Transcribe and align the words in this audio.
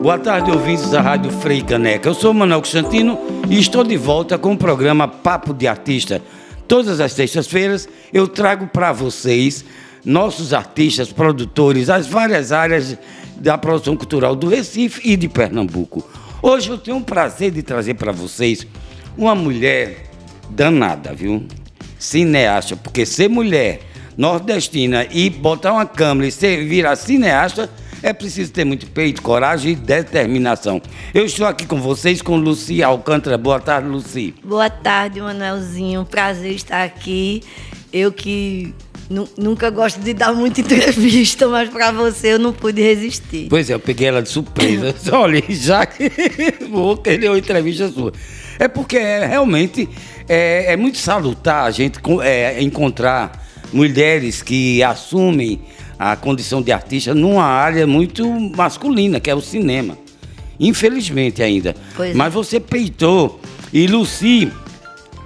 Boa 0.00 0.18
tarde, 0.18 0.50
ouvintes 0.50 0.88
da 0.88 1.02
Rádio 1.02 1.30
Frei 1.30 1.60
Caneca. 1.60 2.08
Eu 2.08 2.14
sou 2.14 2.32
Manuel 2.32 2.60
Constantino 2.60 3.18
e 3.50 3.58
estou 3.58 3.84
de 3.84 3.98
volta 3.98 4.38
com 4.38 4.54
o 4.54 4.56
programa 4.56 5.06
Papo 5.06 5.52
de 5.52 5.66
Artista. 5.66 6.22
Todas 6.66 7.00
as 7.00 7.12
sextas-feiras 7.12 7.86
eu 8.10 8.26
trago 8.26 8.66
para 8.66 8.92
vocês 8.92 9.62
nossos 10.02 10.54
artistas, 10.54 11.12
produtores, 11.12 11.90
as 11.90 12.06
várias 12.06 12.50
áreas 12.50 12.96
da 13.36 13.58
produção 13.58 13.94
cultural 13.94 14.34
do 14.34 14.48
Recife 14.48 15.06
e 15.06 15.18
de 15.18 15.28
Pernambuco. 15.28 16.02
Hoje 16.40 16.70
eu 16.70 16.78
tenho 16.78 16.96
o 16.96 17.04
prazer 17.04 17.50
de 17.50 17.62
trazer 17.62 17.92
para 17.92 18.10
vocês 18.10 18.66
uma 19.18 19.34
mulher 19.34 20.06
danada, 20.48 21.12
viu? 21.12 21.44
Cineasta, 21.98 22.74
porque 22.74 23.04
ser 23.04 23.28
mulher 23.28 23.82
nordestina 24.16 25.06
e 25.10 25.28
botar 25.28 25.74
uma 25.74 25.84
câmera 25.84 26.26
e 26.26 26.32
ser, 26.32 26.64
virar 26.64 26.96
cineasta 26.96 27.68
é 28.02 28.12
preciso 28.12 28.52
ter 28.52 28.64
muito 28.64 28.86
peito, 28.86 29.22
coragem 29.22 29.72
e 29.72 29.76
determinação. 29.76 30.80
Eu 31.12 31.24
estou 31.24 31.46
aqui 31.46 31.66
com 31.66 31.80
vocês 31.80 32.22
com 32.22 32.36
Luci 32.36 32.82
Alcântara. 32.82 33.36
Boa 33.36 33.60
tarde, 33.60 33.88
Luci. 33.88 34.34
Boa 34.42 34.70
tarde, 34.70 35.20
Manuelzinho. 35.20 36.04
Prazer 36.04 36.52
estar 36.52 36.82
aqui. 36.82 37.42
Eu 37.92 38.12
que 38.12 38.74
nunca 39.36 39.70
gosto 39.70 40.00
de 40.00 40.14
dar 40.14 40.32
muita 40.32 40.60
entrevista, 40.62 41.48
mas 41.48 41.68
para 41.68 41.90
você 41.90 42.34
eu 42.34 42.38
não 42.38 42.52
pude 42.52 42.80
resistir. 42.80 43.48
Pois 43.50 43.68
é, 43.68 43.74
eu 43.74 43.80
peguei 43.80 44.08
ela 44.08 44.22
de 44.22 44.28
surpresa. 44.28 44.94
Olha, 45.12 45.42
já 45.48 45.84
que 45.84 46.10
vou 46.70 46.96
querer 46.96 47.28
uma 47.28 47.38
entrevista 47.38 47.88
sua. 47.88 48.12
É 48.58 48.68
porque 48.68 48.96
é, 48.96 49.26
realmente 49.26 49.88
é, 50.28 50.72
é, 50.72 50.76
muito 50.76 50.98
salutar 50.98 51.64
a 51.64 51.70
gente 51.70 51.98
é, 52.22 52.62
encontrar 52.62 53.46
mulheres 53.72 54.42
que 54.42 54.82
assumem 54.82 55.60
a 56.00 56.16
condição 56.16 56.62
de 56.62 56.72
artista 56.72 57.14
numa 57.14 57.44
área 57.44 57.86
muito 57.86 58.26
masculina, 58.56 59.20
que 59.20 59.28
é 59.28 59.34
o 59.34 59.40
cinema. 59.42 59.98
Infelizmente 60.58 61.42
ainda. 61.42 61.76
Pois 61.94 62.16
Mas 62.16 62.28
é. 62.28 62.30
você 62.30 62.58
peitou. 62.58 63.38
E 63.70 63.86
Luci 63.86 64.50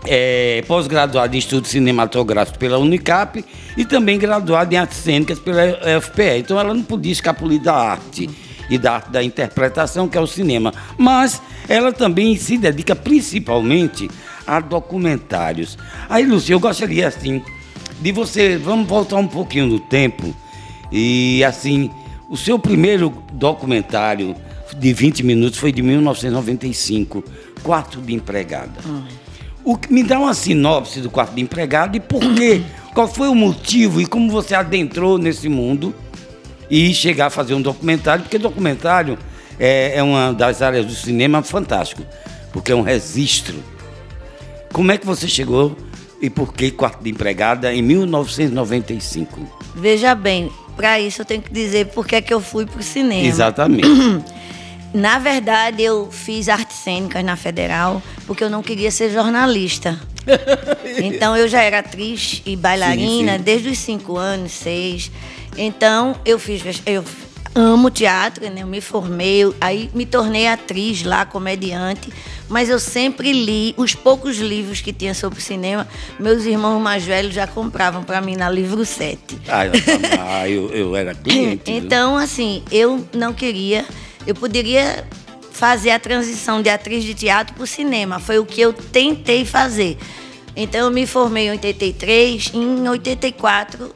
é 0.04 0.64
pós-graduada 0.66 1.36
em 1.36 1.38
estudos 1.38 1.70
cinematográficos 1.70 2.58
pela 2.58 2.76
Unicap 2.76 3.44
e 3.76 3.84
também 3.84 4.18
graduada 4.18 4.74
em 4.74 4.76
artes 4.76 4.98
cênicas 4.98 5.38
pela 5.38 5.62
FPE. 6.00 6.38
Então 6.38 6.58
ela 6.58 6.74
não 6.74 6.82
podia 6.82 7.12
escapulir 7.12 7.62
da 7.62 7.72
arte 7.72 8.28
e 8.68 8.76
da 8.76 8.94
arte 8.94 9.12
da 9.12 9.22
interpretação, 9.22 10.08
que 10.08 10.18
é 10.18 10.20
o 10.20 10.26
cinema. 10.26 10.74
Mas 10.98 11.40
ela 11.68 11.92
também 11.92 12.36
se 12.36 12.58
dedica 12.58 12.96
principalmente 12.96 14.10
a 14.44 14.58
documentários. 14.58 15.78
Aí, 16.08 16.26
Luci, 16.26 16.50
eu 16.50 16.58
gostaria 16.58 17.06
assim 17.06 17.40
de 18.00 18.10
você, 18.10 18.58
vamos 18.58 18.88
voltar 18.88 19.16
um 19.16 19.28
pouquinho 19.28 19.66
no 19.66 19.78
tempo 19.78 20.34
e 20.96 21.42
assim, 21.42 21.90
o 22.30 22.36
seu 22.36 22.56
primeiro 22.56 23.12
documentário 23.32 24.36
de 24.76 24.92
20 24.92 25.24
minutos 25.24 25.58
foi 25.58 25.72
de 25.72 25.82
1995, 25.82 27.24
Quarto 27.64 28.00
de 28.00 28.14
Empregada. 28.14 28.80
Hum. 28.86 29.02
O 29.64 29.76
que 29.76 29.92
me 29.92 30.04
dá 30.04 30.20
uma 30.20 30.34
sinopse 30.34 31.00
do 31.00 31.10
Quarto 31.10 31.34
de 31.34 31.40
Empregada 31.40 31.96
e 31.96 32.00
por 32.00 32.20
quê? 32.36 32.62
Qual 32.94 33.08
foi 33.08 33.26
o 33.26 33.34
motivo 33.34 34.00
e 34.00 34.06
como 34.06 34.30
você 34.30 34.54
adentrou 34.54 35.18
nesse 35.18 35.48
mundo 35.48 35.92
e 36.70 36.94
chegar 36.94 37.26
a 37.26 37.30
fazer 37.30 37.54
um 37.54 37.62
documentário? 37.62 38.22
Porque 38.22 38.38
documentário 38.38 39.18
é, 39.58 39.96
é 39.96 40.02
uma 40.02 40.32
das 40.32 40.62
áreas 40.62 40.86
do 40.86 40.92
cinema 40.94 41.42
fantástico, 41.42 42.02
porque 42.52 42.70
é 42.70 42.74
um 42.76 42.82
registro. 42.82 43.56
Como 44.72 44.92
é 44.92 44.98
que 44.98 45.04
você 45.04 45.26
chegou 45.26 45.76
e 46.22 46.30
por 46.30 46.54
que 46.54 46.70
Quarto 46.70 47.02
de 47.02 47.10
Empregada 47.10 47.74
em 47.74 47.82
1995? 47.82 49.40
Veja 49.74 50.14
bem, 50.14 50.50
para 50.76 51.00
isso 51.00 51.22
eu 51.22 51.24
tenho 51.24 51.42
que 51.42 51.52
dizer 51.52 51.86
por 51.86 52.06
que, 52.06 52.16
é 52.16 52.20
que 52.20 52.32
eu 52.32 52.40
fui 52.40 52.66
para 52.66 52.80
o 52.80 52.82
cinema. 52.82 53.26
Exatamente. 53.26 53.88
Na 54.92 55.18
verdade, 55.18 55.82
eu 55.82 56.08
fiz 56.12 56.48
artes 56.48 56.76
cênicas 56.76 57.24
na 57.24 57.34
Federal 57.34 58.00
porque 58.28 58.44
eu 58.44 58.48
não 58.48 58.62
queria 58.62 58.92
ser 58.92 59.10
jornalista. 59.10 59.98
então, 61.02 61.36
eu 61.36 61.48
já 61.48 61.62
era 61.62 61.80
atriz 61.80 62.40
e 62.46 62.54
bailarina 62.54 63.32
sim, 63.32 63.38
sim. 63.38 63.44
desde 63.44 63.68
os 63.70 63.78
cinco 63.78 64.16
anos, 64.16 64.52
seis. 64.52 65.10
Então, 65.58 66.14
eu 66.24 66.38
fiz. 66.38 66.62
Eu 66.86 67.04
amo 67.56 67.90
teatro, 67.90 68.48
né? 68.48 68.62
Eu 68.62 68.68
me 68.68 68.80
formei, 68.80 69.42
aí 69.60 69.90
me 69.92 70.06
tornei 70.06 70.46
atriz 70.46 71.02
lá, 71.02 71.26
comediante 71.26 72.12
mas 72.48 72.68
eu 72.68 72.78
sempre 72.78 73.32
li 73.32 73.74
os 73.76 73.94
poucos 73.94 74.36
livros 74.36 74.80
que 74.80 74.92
tinha 74.92 75.14
sobre 75.14 75.40
cinema. 75.40 75.86
Meus 76.18 76.44
irmãos 76.44 76.80
mais 76.80 77.04
velhos 77.04 77.34
já 77.34 77.46
compravam 77.46 78.02
para 78.02 78.20
mim 78.20 78.36
na 78.36 78.50
Livro 78.50 78.84
7. 78.84 79.38
Ah, 80.20 80.48
eu, 80.48 80.70
eu 80.70 80.96
era 80.96 81.14
cliente. 81.14 81.70
então, 81.70 82.16
assim, 82.16 82.62
eu 82.70 83.06
não 83.14 83.32
queria. 83.32 83.84
Eu 84.26 84.34
poderia 84.34 85.06
fazer 85.52 85.90
a 85.90 85.98
transição 85.98 86.60
de 86.60 86.68
atriz 86.68 87.04
de 87.04 87.14
teatro 87.14 87.54
para 87.54 87.64
o 87.64 87.66
cinema. 87.66 88.18
Foi 88.18 88.38
o 88.38 88.44
que 88.44 88.60
eu 88.60 88.72
tentei 88.72 89.44
fazer. 89.44 89.96
Então, 90.56 90.82
eu 90.82 90.90
me 90.90 91.06
formei 91.06 91.46
em 91.48 91.50
83. 91.50 92.52
Em 92.54 92.88
84, 92.88 93.94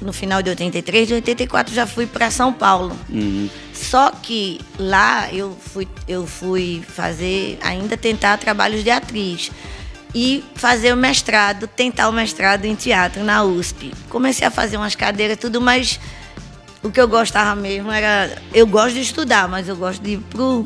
no 0.00 0.12
final 0.12 0.42
de 0.42 0.50
83, 0.50 1.08
de 1.08 1.14
84 1.14 1.74
já 1.74 1.86
fui 1.86 2.06
para 2.06 2.30
São 2.30 2.52
Paulo. 2.52 2.96
Uhum. 3.08 3.48
Só 3.80 4.10
que 4.10 4.60
lá 4.78 5.32
eu 5.32 5.56
fui, 5.58 5.88
eu 6.06 6.26
fui 6.26 6.82
fazer, 6.86 7.58
ainda 7.62 7.96
tentar 7.96 8.36
trabalhos 8.36 8.82
de 8.82 8.90
atriz. 8.90 9.50
E 10.14 10.42
fazer 10.54 10.92
o 10.92 10.96
mestrado, 10.96 11.66
tentar 11.66 12.08
o 12.08 12.12
mestrado 12.12 12.64
em 12.64 12.74
teatro 12.74 13.22
na 13.22 13.44
USP. 13.44 13.92
Comecei 14.08 14.46
a 14.46 14.50
fazer 14.50 14.76
umas 14.76 14.94
cadeiras, 14.94 15.36
tudo, 15.36 15.60
mas 15.60 16.00
o 16.82 16.90
que 16.90 17.00
eu 17.00 17.06
gostava 17.06 17.54
mesmo 17.54 17.92
era. 17.92 18.36
Eu 18.52 18.66
gosto 18.66 18.94
de 18.94 19.02
estudar, 19.02 19.46
mas 19.48 19.68
eu 19.68 19.76
gosto 19.76 20.02
de 20.02 20.12
ir 20.12 20.18
pro, 20.30 20.64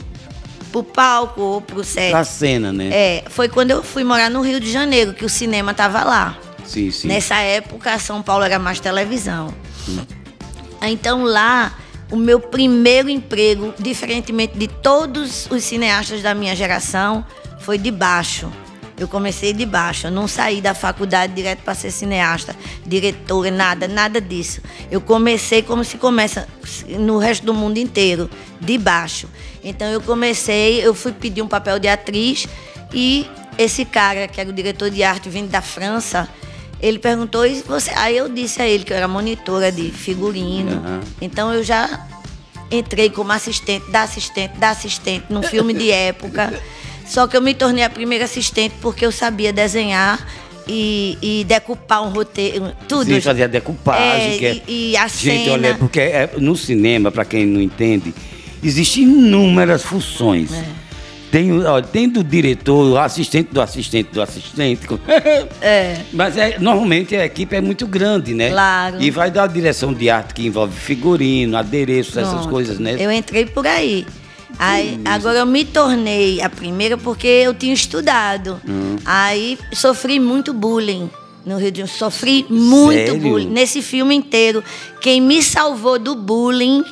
pro 0.71 0.83
palco 0.83 1.41
ou 1.41 1.61
pro 1.61 1.83
set. 1.83 2.12
Pra 2.12 2.25
cena, 2.25 2.73
né? 2.73 2.89
É, 2.93 3.25
foi 3.29 3.49
quando 3.49 3.73
eu 3.73 3.83
fui 3.83 4.05
morar 4.05 4.31
no 4.31 4.41
Rio 4.43 4.61
de 4.61 4.71
Janeiro, 4.71 5.12
que 5.12 5.25
o 5.25 5.29
cinema 5.29 5.75
tava 5.75 6.05
lá. 6.05 6.39
Sim, 6.65 6.91
sim. 6.91 7.09
Nessa 7.09 7.37
época, 7.37 7.99
São 7.99 8.23
Paulo 8.23 8.44
era 8.44 8.61
mais 8.61 8.79
televisão. 8.79 9.53
Hum. 9.89 10.06
Então 10.83 11.25
lá 11.25 11.73
o 12.12 12.17
meu 12.17 12.39
primeiro 12.39 13.09
emprego, 13.09 13.73
diferentemente 13.78 14.56
de 14.59 14.69
todos 14.69 15.50
os 15.50 15.65
cineastas 15.65 16.21
da 16.21 16.34
minha 16.34 16.55
geração, 16.55 17.25
foi 17.59 17.78
de 17.78 17.91
baixo. 17.91 18.53
Eu 18.99 19.09
comecei 19.09 19.55
de 19.55 19.65
baixo, 19.65 20.09
eu 20.09 20.11
não 20.11 20.28
saí 20.28 20.61
da 20.61 20.75
faculdade 20.75 21.33
direto 21.33 21.61
para 21.61 21.75
ser 21.75 21.91
cineasta, 21.91 22.55
diretora, 22.87 23.50
nada, 23.50 23.89
nada 23.89 24.21
disso. 24.21 24.61
Eu 24.91 25.00
comecei 25.00 25.62
como 25.62 25.83
se 25.83 25.97
começa 25.97 26.47
no 26.87 27.17
resto 27.17 27.47
do 27.47 27.55
mundo 27.55 27.78
inteiro, 27.78 28.29
de 28.61 28.77
baixo. 28.77 29.27
Então 29.65 29.89
eu 29.89 30.00
comecei, 30.03 30.87
eu 30.87 30.94
fui 30.94 31.12
pedir 31.12 31.41
um 31.41 31.49
papel 31.49 31.79
de 31.79 31.89
atriz 31.89 32.47
e 32.93 33.27
esse 33.56 33.87
cara, 33.87 34.29
que 34.29 34.39
era 34.39 34.50
o 34.50 34.53
diretor 34.53 34.91
de 34.91 35.03
arte 35.03 35.31
vindo 35.31 35.49
da 35.49 35.62
França, 35.62 36.29
ele 36.82 36.98
perguntou 36.98 37.47
e 37.47 37.62
você. 37.62 37.93
Aí 37.94 38.16
eu 38.16 38.28
disse 38.28 38.60
a 38.60 38.66
ele 38.66 38.84
que 38.84 38.93
eu 38.93 38.97
era 38.97 39.06
monitora 39.06 39.70
de 39.70 39.91
figurino. 39.91 40.72
Uhum. 40.72 41.00
Então 41.20 41.54
eu 41.54 41.62
já 41.62 42.06
entrei 42.70 43.09
como 43.09 43.31
assistente 43.32 43.88
da 43.91 44.03
assistente 44.03 44.59
da 44.59 44.70
assistente 44.70 45.26
num 45.31 45.43
filme 45.43 45.72
de 45.72 45.91
época. 45.91 46.53
Só 47.06 47.26
que 47.26 47.37
eu 47.37 47.43
me 47.43 47.54
tornei 47.54 47.84
a 47.84 47.91
primeira 47.91 48.25
assistente 48.25 48.75
porque 48.81 49.04
eu 49.04 49.12
sabia 49.12 49.53
desenhar 49.53 50.26
e, 50.66 51.19
e 51.20 51.44
decupar 51.44 52.03
um 52.03 52.10
roteiro, 52.10 52.72
tudo. 52.88 53.04
Sim, 53.04 53.20
fazia 53.20 53.49
decupagem. 53.49 54.34
É, 54.34 54.38
que 54.38 54.47
é... 54.47 54.62
E, 54.66 54.91
e, 54.93 54.97
a 54.97 55.09
Gente, 55.09 55.44
cena... 55.44 55.53
olha, 55.53 55.75
porque 55.75 56.00
é, 56.00 56.31
no 56.38 56.56
cinema, 56.56 57.10
para 57.10 57.25
quem 57.25 57.44
não 57.44 57.60
entende, 57.60 58.14
existem 58.62 59.04
inúmeras 59.04 59.82
funções. 59.82 60.53
É. 60.53 60.64
Tem, 61.32 61.65
ó, 61.65 61.81
tem 61.81 62.10
do 62.10 62.22
diretor, 62.22 62.93
o 62.93 62.98
assistente 62.98 63.54
do 63.54 63.62
assistente 63.62 64.10
do 64.12 64.20
assistente. 64.20 64.87
é. 65.62 66.03
Mas 66.12 66.37
é, 66.37 66.59
normalmente 66.59 67.16
a 67.16 67.25
equipe 67.25 67.56
é 67.56 67.60
muito 67.62 67.87
grande, 67.87 68.34
né? 68.34 68.50
Claro. 68.50 69.00
E 69.00 69.11
vai 69.11 69.31
dar 69.31 69.44
a 69.44 69.46
direção 69.46 69.94
de 69.94 70.11
arte 70.11 70.34
que 70.34 70.46
envolve 70.46 70.79
figurino, 70.79 71.56
adereço, 71.56 72.12
Pronto. 72.12 72.26
essas 72.26 72.44
coisas, 72.44 72.79
né? 72.79 72.96
Eu 72.99 73.11
entrei 73.11 73.46
por 73.46 73.67
aí. 73.67 74.06
Aí, 74.58 75.00
agora 75.06 75.38
eu 75.38 75.46
me 75.46 75.64
tornei 75.64 76.43
a 76.43 76.50
primeira 76.50 76.99
porque 76.99 77.26
eu 77.26 77.55
tinha 77.55 77.73
estudado. 77.73 78.61
Hum. 78.69 78.96
Aí 79.02 79.58
sofri 79.73 80.20
muito 80.20 80.52
bullying 80.52 81.08
no 81.46 81.56
Rio 81.56 81.73
de 81.73 81.79
Janeiro. 81.79 81.99
Sofri 81.99 82.44
muito 82.50 82.93
Sério? 82.93 83.19
bullying. 83.19 83.49
Nesse 83.49 83.81
filme 83.81 84.14
inteiro. 84.14 84.62
Quem 85.00 85.19
me 85.19 85.43
salvou 85.43 85.99
do 85.99 86.14
bullying 86.14 86.84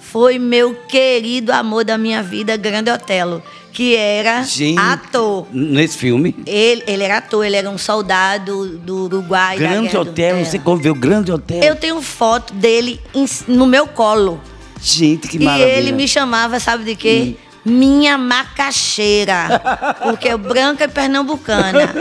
foi 0.00 0.38
meu 0.38 0.74
querido 0.88 1.52
amor 1.52 1.84
da 1.84 1.98
minha 1.98 2.22
vida, 2.22 2.56
Grande 2.56 2.90
Otelo 2.90 3.42
que 3.74 3.96
era 3.96 4.44
Gente, 4.44 4.78
ator. 4.78 5.48
Nesse 5.52 5.98
filme? 5.98 6.34
Ele, 6.46 6.84
ele 6.86 7.02
era 7.02 7.18
ator, 7.18 7.44
ele 7.44 7.56
era 7.56 7.68
um 7.68 7.76
soldado 7.76 8.78
do 8.78 9.04
Uruguai. 9.04 9.58
Grande 9.58 9.96
Hotel, 9.96 10.44
você 10.44 10.60
o 10.92 10.94
Grande 10.94 11.32
Hotel? 11.32 11.60
Eu 11.60 11.74
tenho 11.74 12.00
foto 12.00 12.54
dele 12.54 13.00
em, 13.12 13.26
no 13.48 13.66
meu 13.66 13.88
colo. 13.88 14.40
Gente, 14.80 15.26
que 15.26 15.38
maravilha. 15.38 15.66
E 15.66 15.78
ele 15.78 15.92
me 15.92 16.06
chamava, 16.06 16.60
sabe 16.60 16.84
de 16.84 16.94
quê? 16.94 17.36
Hum. 17.36 17.43
Minha 17.64 18.18
macaxeira, 18.18 19.60
porque 20.02 20.28
eu 20.28 20.36
branca 20.36 20.84
e 20.84 20.88
pernambucana. 20.88 21.94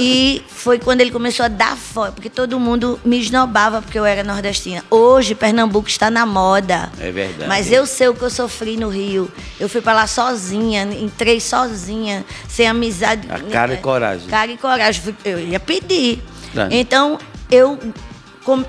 E 0.00 0.42
foi 0.48 0.78
quando 0.78 1.00
ele 1.00 1.10
começou 1.10 1.44
a 1.44 1.48
dar 1.48 1.76
fora, 1.76 2.12
porque 2.12 2.30
todo 2.30 2.58
mundo 2.58 2.98
me 3.04 3.20
esnobava 3.20 3.82
porque 3.82 3.98
eu 3.98 4.06
era 4.06 4.24
nordestina. 4.24 4.82
Hoje 4.90 5.34
Pernambuco 5.34 5.88
está 5.88 6.10
na 6.10 6.24
moda. 6.24 6.90
É 6.98 7.10
verdade. 7.10 7.48
Mas 7.48 7.70
eu 7.70 7.84
sei 7.84 8.08
o 8.08 8.14
que 8.14 8.22
eu 8.22 8.30
sofri 8.30 8.76
no 8.76 8.88
Rio. 8.88 9.30
Eu 9.60 9.68
fui 9.68 9.80
para 9.80 9.92
lá 9.92 10.06
sozinha, 10.06 10.84
entrei 10.84 11.40
sozinha, 11.40 12.24
sem 12.48 12.66
amizade. 12.66 13.28
A 13.30 13.38
cara 13.38 13.74
e 13.74 13.76
coragem. 13.76 14.28
Cara 14.28 14.50
e 14.50 14.56
coragem. 14.56 15.14
Eu 15.24 15.38
ia 15.40 15.60
pedir. 15.60 16.22
Tá. 16.54 16.68
Então, 16.70 17.18
eu 17.50 17.78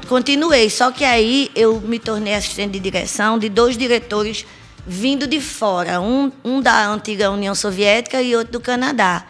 continuei. 0.08 0.70
Só 0.70 0.92
que 0.92 1.06
aí 1.06 1.50
eu 1.56 1.82
me 1.82 2.00
tornei 2.00 2.36
assistente 2.36 2.74
de 2.74 2.80
direção 2.80 3.40
de 3.40 3.50
dois 3.50 3.78
diretores 3.78 4.46
vindo 4.86 5.26
de 5.28 5.40
fora. 5.40 6.00
Um, 6.02 6.32
um 6.44 6.62
da 6.62 6.88
antiga 6.88 7.32
União 7.32 7.56
Soviética 7.56 8.22
e 8.22 8.36
outro 8.36 8.54
do 8.54 8.60
Canadá. 8.60 9.26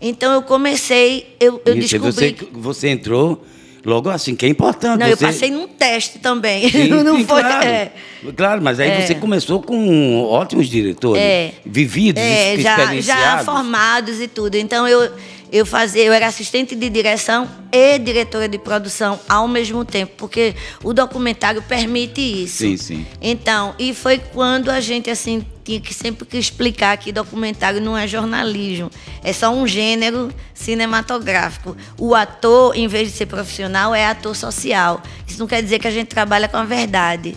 Então, 0.00 0.32
eu 0.32 0.42
comecei, 0.42 1.36
eu, 1.40 1.60
eu 1.64 1.74
Isso, 1.78 1.98
descobri... 1.98 2.12
você, 2.12 2.32
que- 2.32 2.48
você 2.52 2.88
entrou 2.88 3.44
logo 3.84 4.10
assim, 4.10 4.34
que 4.34 4.44
é 4.46 4.48
importante. 4.48 4.98
Não, 5.00 5.06
eu 5.06 5.16
você- 5.16 5.26
passei 5.26 5.50
num 5.50 5.68
teste 5.68 6.18
também. 6.18 6.68
Sim, 6.70 6.88
não 7.02 7.16
sim, 7.16 7.24
foi... 7.24 7.40
claro. 7.40 7.64
é. 7.66 7.92
Claro, 8.36 8.62
mas 8.62 8.78
aí 8.80 8.90
É. 8.90 9.06
você 9.06 9.14
começou 9.14 9.60
com 9.62 10.22
ótimos 10.24 10.68
diretores, 10.68 11.22
É. 11.22 11.52
vividos, 11.64 12.22
É, 12.22 12.56
já, 12.58 13.00
já 13.00 13.38
formados 13.44 14.20
e 14.20 14.28
tudo. 14.28 14.54
Então 14.56 14.86
eu, 14.86 15.10
eu 15.52 15.66
fazia, 15.66 16.02
eu 16.02 16.14
era 16.14 16.26
assistente 16.26 16.74
de 16.74 16.88
direção 16.88 17.46
e 17.70 17.98
diretora 17.98 18.48
de 18.48 18.58
produção 18.58 19.20
ao 19.28 19.46
mesmo 19.46 19.84
tempo, 19.84 20.14
porque 20.16 20.54
o 20.82 20.94
documentário 20.94 21.60
permite 21.60 22.20
isso. 22.20 22.58
Sim, 22.58 22.76
sim. 22.78 23.06
Então, 23.20 23.74
e 23.78 23.92
foi 23.92 24.18
quando 24.18 24.70
a 24.70 24.80
gente 24.80 25.10
assim 25.10 25.44
tinha 25.62 25.78
que 25.78 25.92
sempre 25.92 26.26
que 26.26 26.38
explicar 26.38 26.96
que 26.96 27.12
documentário 27.12 27.80
não 27.80 27.96
é 27.96 28.08
jornalismo, 28.08 28.90
é 29.22 29.32
só 29.32 29.54
um 29.54 29.66
gênero 29.66 30.32
cinematográfico. 30.54 31.76
O 31.98 32.14
ator, 32.14 32.74
em 32.74 32.88
vez 32.88 33.12
de 33.12 33.18
ser 33.18 33.26
profissional, 33.26 33.94
é 33.94 34.06
ator 34.06 34.34
social. 34.34 35.02
Isso 35.28 35.38
não 35.38 35.46
quer 35.46 35.62
dizer 35.62 35.78
que 35.78 35.86
a 35.86 35.90
gente 35.90 36.08
trabalha 36.08 36.48
com 36.48 36.56
a 36.56 36.64
verdade. 36.64 37.36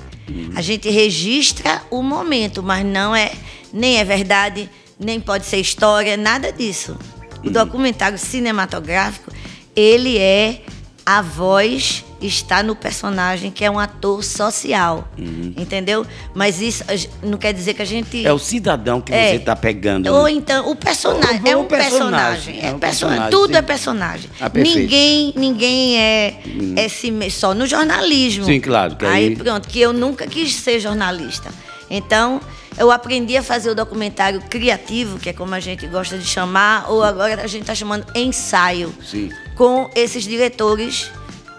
A 0.55 0.61
gente 0.61 0.89
registra 0.89 1.81
o 1.91 2.01
momento, 2.01 2.63
mas 2.63 2.83
não 2.83 3.15
é 3.15 3.31
nem 3.71 3.99
é 3.99 4.03
verdade, 4.03 4.69
nem 4.97 5.19
pode 5.19 5.45
ser 5.45 5.57
história, 5.57 6.15
nada 6.17 6.51
disso. 6.51 6.97
O 7.45 7.49
documentário 7.49 8.17
cinematográfico, 8.17 9.31
ele 9.75 10.17
é 10.17 10.61
a 11.05 11.21
voz 11.21 12.03
está 12.19 12.63
no 12.63 12.75
personagem 12.75 13.51
que 13.51 13.63
é 13.63 13.69
um 13.69 13.77
ator 13.77 14.23
social, 14.23 15.07
entendeu? 15.55 16.03
Mas 16.33 16.59
isso 16.59 16.83
não 17.21 17.37
quer 17.37 17.53
dizer 17.53 17.75
que 17.75 17.81
a 17.83 17.85
gente 17.85 18.25
É 18.25 18.33
o 18.33 18.39
cidadão 18.39 18.99
que 18.99 19.13
É. 19.13 19.29
você 19.31 19.35
está 19.35 19.55
pegando. 19.55 20.07
ou 20.11 20.27
então 20.27 20.67
o 20.71 20.75
personagem 20.75 21.41
Ou- 21.43 21.47
é 21.51 21.55
ou 21.55 21.61
um 21.61 21.65
o 21.65 21.67
personagem, 21.69 22.01
personagem, 22.09 22.59
é 22.61 22.65
é 22.67 22.73
um 22.73 22.79
personagem, 22.79 23.29
tudo 23.29 23.51
sim. 23.51 23.57
é 23.57 23.61
personagem. 23.61 24.29
Ah, 24.41 24.49
ninguém 24.55 25.33
ninguém 25.35 25.99
é, 25.99 26.39
é 26.77 26.87
si 26.89 27.11
me- 27.11 27.29
só 27.29 27.53
no 27.53 27.67
jornalismo. 27.67 28.45
Sim, 28.45 28.59
claro, 28.59 28.95
aí 29.01 29.27
aí- 29.27 29.35
pronto, 29.35 29.67
que 29.67 29.79
eu 29.79 29.93
nunca 29.93 30.25
quis 30.25 30.55
ser 30.55 30.79
jornalista. 30.79 31.51
Então, 31.91 32.41
eu 32.77 32.91
aprendi 32.91 33.37
a 33.37 33.43
fazer 33.43 33.69
o 33.69 33.75
documentário 33.75 34.41
criativo, 34.49 35.17
que 35.19 35.29
é 35.29 35.33
como 35.33 35.53
a 35.55 35.59
gente 35.59 35.85
gosta 35.87 36.17
de 36.17 36.25
chamar, 36.25 36.89
ou 36.91 37.03
agora 37.03 37.41
a 37.43 37.47
gente 37.47 37.61
está 37.61 37.75
chamando 37.75 38.05
ensaio, 38.15 38.93
Sim. 39.03 39.29
com 39.55 39.89
esses 39.95 40.23
diretores 40.23 41.09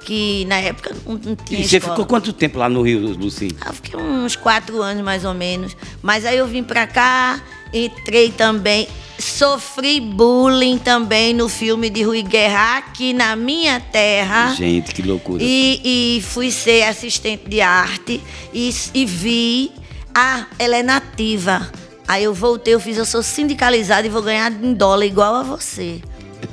que 0.05 0.45
na 0.45 0.57
época 0.61 0.95
não, 1.05 1.19
tinha 1.19 1.61
E 1.61 1.67
você 1.67 1.79
escola. 1.79 1.95
ficou 1.95 2.07
quanto 2.07 2.33
tempo 2.33 2.59
lá 2.59 2.69
no 2.69 2.81
Rio, 2.83 3.01
Luci? 3.01 3.49
Ah, 3.61 3.73
fiquei 3.73 3.99
uns 3.99 4.37
quatro 4.37 4.81
anos 4.81 5.03
mais 5.03 5.25
ou 5.25 5.35
menos. 5.35 5.77
Mas 6.01 6.25
aí 6.25 6.37
eu 6.39 6.47
vim 6.47 6.63
pra 6.63 6.87
cá, 6.87 7.41
entrei 7.73 8.31
também. 8.31 8.87
Sofri 9.19 9.99
bullying 10.01 10.79
também 10.79 11.33
no 11.35 11.49
filme 11.49 11.91
de 11.91 12.03
Rui 12.03 12.23
Guerra, 12.23 12.77
aqui 12.79 13.13
na 13.13 13.35
minha 13.35 13.81
terra. 13.81 14.55
Gente, 14.55 14.95
que 14.95 15.03
loucura. 15.03 15.43
E, 15.43 16.17
e 16.19 16.21
fui 16.23 16.53
ser 16.53 16.85
assistente 16.85 17.49
de 17.49 17.61
arte 17.61 18.21
e, 18.55 18.71
e 18.95 19.05
vi. 19.07 19.73
Ah, 20.19 20.47
ela 20.59 20.77
é 20.79 20.83
nativa. 20.83 21.71
Aí 22.09 22.25
eu 22.25 22.33
voltei, 22.33 22.73
eu 22.73 22.81
fiz, 22.81 22.97
eu 22.97 23.05
sou 23.05 23.23
sindicalizada 23.23 24.07
e 24.07 24.11
vou 24.11 24.23
ganhar 24.23 24.51
em 24.51 24.73
dólar 24.73 25.05
igual 25.05 25.35
a 25.35 25.43
você. 25.43 26.01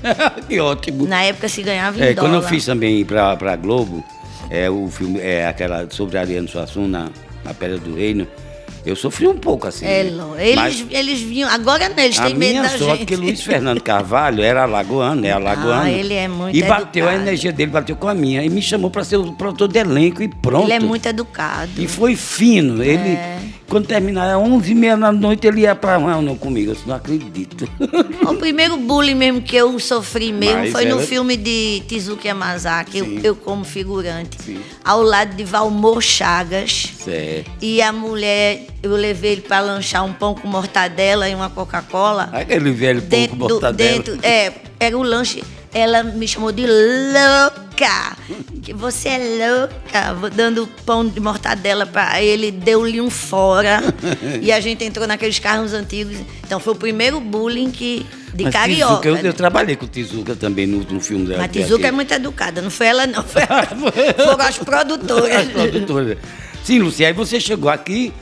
que 0.49 0.59
ótimo. 0.59 1.07
Na 1.07 1.21
época 1.23 1.47
se 1.47 1.61
ganhava 1.63 1.97
em 1.97 2.01
É, 2.01 2.13
dólar. 2.13 2.29
quando 2.29 2.41
eu 2.43 2.49
fiz 2.49 2.65
também 2.65 3.05
pra, 3.05 3.37
pra 3.37 3.55
Globo, 3.55 4.03
é, 4.49 4.69
o 4.69 4.89
filme, 4.89 5.19
é 5.21 5.47
aquela 5.47 5.87
sobre 5.89 6.17
Ariano 6.17 6.47
Suassuna, 6.49 7.09
na 7.45 7.53
Pedra 7.53 7.77
do 7.77 7.95
Reino, 7.95 8.27
eu 8.85 8.95
sofri 8.97 9.27
um 9.27 9.37
pouco 9.37 9.67
assim. 9.67 9.85
É, 9.85 10.03
né? 10.03 10.23
Eles, 10.39 10.55
Mas 10.55 10.85
eles 10.89 11.21
vinham. 11.21 11.49
Agora 11.49 11.87
não, 11.87 12.03
eles 12.03 12.19
têm 12.19 12.35
medo 12.35 12.61
da 12.63 12.69
sorte 12.69 12.83
gente. 12.99 13.01
é 13.03 13.05
que 13.05 13.15
Luiz 13.15 13.41
Fernando 13.41 13.79
Carvalho 13.81 14.43
era 14.43 14.63
alagoano, 14.63 15.25
é 15.25 15.31
alagoano. 15.31 15.83
Ah, 15.83 15.89
ele 15.91 16.13
é 16.13 16.27
muito 16.27 16.57
E 16.57 16.63
bateu, 16.63 17.05
a 17.05 17.11
educado. 17.11 17.21
energia 17.29 17.53
dele 17.53 17.71
bateu 17.71 17.95
com 17.95 18.09
a 18.09 18.13
minha. 18.13 18.43
E 18.43 18.49
me 18.49 18.61
chamou 18.61 18.89
para 18.89 19.05
ser 19.05 19.17
o 19.17 19.31
produtor 19.33 19.69
de 19.69 19.79
elenco 19.79 20.21
e 20.21 20.27
pronto. 20.27 20.65
Ele 20.65 20.73
é 20.73 20.79
muito 20.81 21.05
educado. 21.05 21.71
E 21.77 21.87
foi 21.87 22.15
fino. 22.17 22.83
Ele, 22.83 23.17
É. 23.73 23.79
quando 23.79 23.87
terminar, 23.87 24.35
às 24.35 24.41
11h30 24.41 24.99
da 24.99 25.11
noite, 25.11 25.47
ele 25.47 25.61
ia 25.61 25.75
pra 25.75 25.97
reunião 25.97 26.37
comigo. 26.37 26.71
Eu 26.71 26.75
disse, 26.75 26.87
não 26.87 26.95
acredito. 26.95 27.67
O 28.27 28.35
primeiro 28.37 28.77
bullying 28.77 29.15
mesmo 29.15 29.41
que 29.41 29.55
eu 29.55 29.77
sofri 29.79 30.31
mesmo 30.31 30.59
Mas 30.59 30.71
foi 30.71 30.85
no 30.85 30.99
filme 30.99 31.37
de 31.37 31.81
Tizuki 31.87 32.27
Yamazaki, 32.27 32.97
eu, 32.97 33.19
eu 33.19 33.35
como 33.35 33.63
figurante, 33.63 34.37
Sim. 34.41 34.59
ao 34.83 35.01
lado 35.01 35.35
de 35.35 35.43
Valmor 35.43 36.01
Chagas. 36.01 36.89
Certo. 36.99 37.51
E 37.61 37.81
a 37.81 37.91
mulher, 37.93 38.67
eu 38.81 38.91
levei 38.91 39.33
ele 39.33 39.41
para 39.41 39.59
lanchar 39.61 40.03
um 40.03 40.13
pão 40.13 40.33
com 40.33 40.47
mortadela 40.47 41.29
e 41.29 41.35
uma 41.35 41.49
Coca-Cola. 41.49 42.29
Aquele 42.33 42.71
velho 42.71 43.01
pão 43.01 43.09
Dentro, 43.09 43.37
com 43.37 43.47
do- 43.47 43.53
mortadela. 43.53 43.91
dentro, 44.03 44.19
é, 44.23 44.51
era 44.79 44.97
o 44.97 45.03
lanche. 45.03 45.43
Ela 45.73 46.03
me 46.03 46.27
chamou 46.27 46.51
de 46.51 46.65
louca. 46.65 48.15
Que 48.61 48.73
você 48.73 49.09
é 49.09 49.17
louca. 49.17 50.29
Dando 50.35 50.67
pão 50.85 51.05
de 51.07 51.19
mortadela 51.19 51.85
para 51.85 52.21
ele, 52.21 52.51
deu-lhe 52.51 53.01
um 53.01 53.09
fora. 53.09 53.81
e 54.41 54.51
a 54.51 54.59
gente 54.59 54.83
entrou 54.83 55.07
naqueles 55.07 55.39
carros 55.39 55.73
antigos. 55.73 56.17
Então 56.43 56.59
foi 56.59 56.73
o 56.73 56.75
primeiro 56.75 57.19
bullying 57.19 57.71
que, 57.71 58.05
de 58.33 58.43
Mas 58.43 58.53
carioca. 58.53 59.01
Tizuka, 59.01 59.07
eu, 59.09 59.15
né? 59.15 59.29
eu 59.29 59.33
trabalhei 59.33 59.75
com 59.75 59.87
Tizuka 59.87 60.35
também 60.35 60.67
no, 60.67 60.83
no 60.83 60.99
filme 60.99 61.25
dela. 61.27 61.41
Mas 61.41 61.51
Tizuka 61.51 61.87
é 61.87 61.91
muito 61.91 62.13
educada, 62.13 62.61
não 62.61 62.69
foi 62.69 62.87
ela, 62.87 63.07
não. 63.07 63.23
Foi 63.25 63.41
foram 63.43 64.45
as 64.45 64.57
produtoras. 64.57 65.35
As 65.35 65.47
produtoras. 65.47 66.17
Sim, 66.63 66.79
Lucia, 66.79 67.07
aí 67.07 67.13
você 67.13 67.39
chegou 67.39 67.69
aqui, 67.69 68.13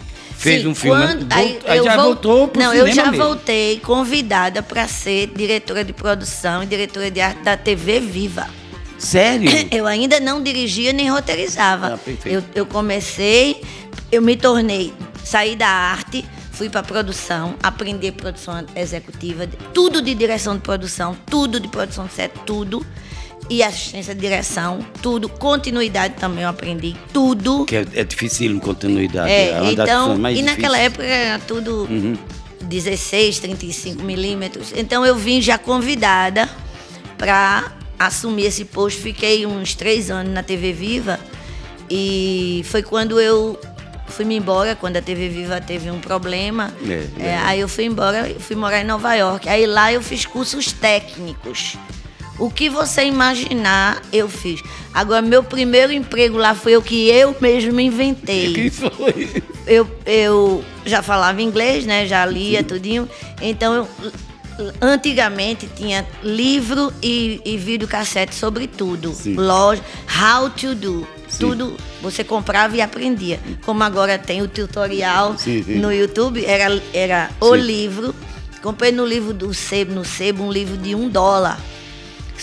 fez 0.41 0.61
Sim, 0.63 0.67
um 0.69 0.75
filme. 0.75 1.01
quando- 1.05 1.27
aí 1.31 1.59
volt- 1.63 1.83
já 1.85 1.95
vol- 1.95 2.05
voltou 2.05 2.47
pro 2.47 2.61
Não, 2.61 2.73
eu 2.73 2.91
já 2.91 3.11
mesmo. 3.11 3.23
voltei 3.25 3.79
convidada 3.79 4.61
para 4.63 4.87
ser 4.87 5.27
diretora 5.35 5.83
de 5.83 5.93
produção 5.93 6.63
e 6.63 6.65
diretora 6.65 7.11
de 7.11 7.21
arte 7.21 7.41
da 7.43 7.55
TV 7.55 7.99
Viva. 7.99 8.47
Sério? 8.97 9.49
Eu 9.71 9.87
ainda 9.87 10.19
não 10.19 10.41
dirigia 10.43 10.93
nem 10.93 11.09
roteirizava. 11.09 11.99
Ah, 12.05 12.11
eu, 12.25 12.43
eu 12.53 12.65
comecei, 12.67 13.61
eu 14.11 14.21
me 14.21 14.35
tornei, 14.35 14.93
saí 15.23 15.55
da 15.55 15.67
arte, 15.67 16.23
fui 16.51 16.69
para 16.69 16.83
produção, 16.83 17.55
aprendi 17.63 18.11
produção 18.11 18.63
executiva, 18.75 19.47
tudo 19.73 20.01
de 20.03 20.13
direção 20.13 20.53
de 20.55 20.61
produção, 20.61 21.17
tudo 21.25 21.59
de 21.59 21.67
produção 21.67 22.05
de 22.05 22.13
set, 22.13 22.31
tudo. 22.45 22.85
E 23.51 23.61
assistência 23.61 24.15
de 24.15 24.21
direção, 24.21 24.79
tudo. 25.01 25.27
Continuidade 25.27 26.13
também 26.15 26.43
eu 26.43 26.49
aprendi, 26.49 26.95
tudo. 27.11 27.65
Que 27.65 27.75
é, 27.75 27.85
é 27.95 28.03
difícil 28.05 28.57
continuidade. 28.61 29.29
É, 29.29 29.59
então, 29.73 30.03
funções 30.03 30.19
mais 30.19 30.39
e 30.39 30.41
naquela 30.41 30.77
época 30.77 31.03
era 31.03 31.37
tudo 31.39 31.85
Uhum. 31.89 32.17
16, 32.61 33.39
35 33.39 34.01
milímetros. 34.03 34.71
Então 34.73 35.05
eu 35.05 35.17
vim 35.17 35.41
já 35.41 35.57
convidada 35.57 36.49
para 37.17 37.73
assumir 37.99 38.45
esse 38.45 38.63
posto. 38.63 39.01
Fiquei 39.01 39.45
uns 39.45 39.75
três 39.75 40.09
anos 40.09 40.31
na 40.33 40.43
TV 40.43 40.71
Viva 40.71 41.19
e 41.89 42.63
foi 42.69 42.81
quando 42.81 43.19
eu 43.19 43.59
fui-me 44.07 44.37
embora, 44.37 44.77
quando 44.77 44.95
a 44.95 45.01
TV 45.01 45.27
Viva 45.27 45.59
teve 45.59 45.91
um 45.91 45.99
problema. 45.99 46.71
É, 46.87 47.07
É, 47.19 47.25
é. 47.27 47.37
aí 47.43 47.59
eu 47.59 47.67
fui 47.67 47.83
embora 47.83 48.29
e 48.29 48.39
fui 48.39 48.55
morar 48.55 48.79
em 48.79 48.85
Nova 48.85 49.13
York. 49.13 49.49
Aí 49.49 49.65
lá 49.65 49.91
eu 49.91 50.01
fiz 50.01 50.25
cursos 50.25 50.71
técnicos. 50.71 51.75
O 52.41 52.49
que 52.49 52.71
você 52.71 53.05
imaginar, 53.05 54.01
eu 54.11 54.27
fiz. 54.27 54.63
Agora, 54.91 55.21
meu 55.21 55.43
primeiro 55.43 55.93
emprego 55.93 56.39
lá 56.39 56.55
foi 56.55 56.75
o 56.75 56.81
que 56.81 57.07
eu 57.07 57.35
mesmo 57.39 57.79
inventei 57.79 58.51
Que 58.55 58.69
foi? 58.71 59.43
eu, 59.67 59.87
eu 60.07 60.65
já 60.83 61.03
falava 61.03 61.39
inglês, 61.39 61.85
né? 61.85 62.07
Já 62.07 62.25
lia 62.25 62.63
tudinho. 62.63 63.07
Então, 63.39 63.87
eu, 64.57 64.71
antigamente 64.81 65.69
tinha 65.75 66.03
livro 66.23 66.91
e, 66.99 67.39
e 67.45 67.57
videocassete 67.57 68.33
sobre 68.33 68.65
tudo. 68.65 69.13
Sim. 69.13 69.35
Loja, 69.35 69.83
how 70.09 70.49
to 70.49 70.73
do. 70.73 71.07
Sim. 71.29 71.45
Tudo 71.45 71.77
você 72.01 72.23
comprava 72.23 72.75
e 72.75 72.81
aprendia. 72.81 73.39
Como 73.63 73.83
agora 73.83 74.17
tem 74.17 74.41
o 74.41 74.47
tutorial 74.47 75.37
Sim, 75.37 75.61
no 75.79 75.93
YouTube, 75.93 76.43
era, 76.43 76.81
era 76.91 77.29
o 77.39 77.53
livro. 77.53 78.15
Comprei 78.63 78.91
no 78.91 79.05
livro 79.05 79.31
do 79.31 79.53
Sebo, 79.53 79.93
no 79.93 80.03
Sebo, 80.03 80.43
um 80.43 80.51
livro 80.51 80.75
de 80.75 80.95
um 80.95 81.07
dólar 81.07 81.59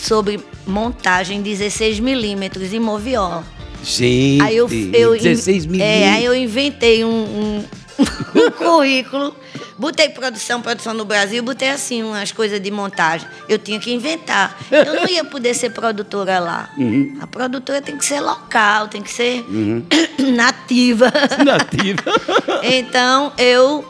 sobre 0.02 0.40
montagem 0.66 1.42
16 1.42 2.00
milímetros 2.00 2.72
em 2.72 2.80
moviola. 2.80 3.44
Gente, 3.82 4.42
Aí 4.42 4.56
eu, 4.56 4.68
eu, 4.92 5.12
16 5.16 5.64
in- 5.64 5.68
milímetros. 5.68 6.02
é, 6.02 6.10
aí 6.12 6.24
eu 6.24 6.34
inventei 6.34 7.04
um, 7.04 7.08
um- 7.10 7.64
um 8.46 8.50
currículo 8.50 9.34
botei 9.78 10.08
produção, 10.08 10.60
produção 10.60 10.92
no 10.92 11.04
Brasil, 11.04 11.42
botei 11.42 11.70
assim 11.70 12.02
umas 12.02 12.32
coisas 12.32 12.60
de 12.60 12.70
montagem. 12.70 13.26
Eu 13.48 13.58
tinha 13.58 13.78
que 13.78 13.92
inventar. 13.92 14.58
Eu 14.70 14.94
não 14.94 15.08
ia 15.08 15.24
poder 15.24 15.54
ser 15.54 15.70
produtora 15.70 16.40
lá. 16.40 16.68
Uhum. 16.76 17.16
A 17.20 17.26
produtora 17.26 17.80
tem 17.80 17.96
que 17.96 18.04
ser 18.04 18.20
local, 18.20 18.88
tem 18.88 19.00
que 19.02 19.10
ser 19.12 19.44
uhum. 19.48 19.84
nativa. 20.34 21.12
Nativa. 21.44 22.02
então 22.64 23.32
eu 23.38 23.84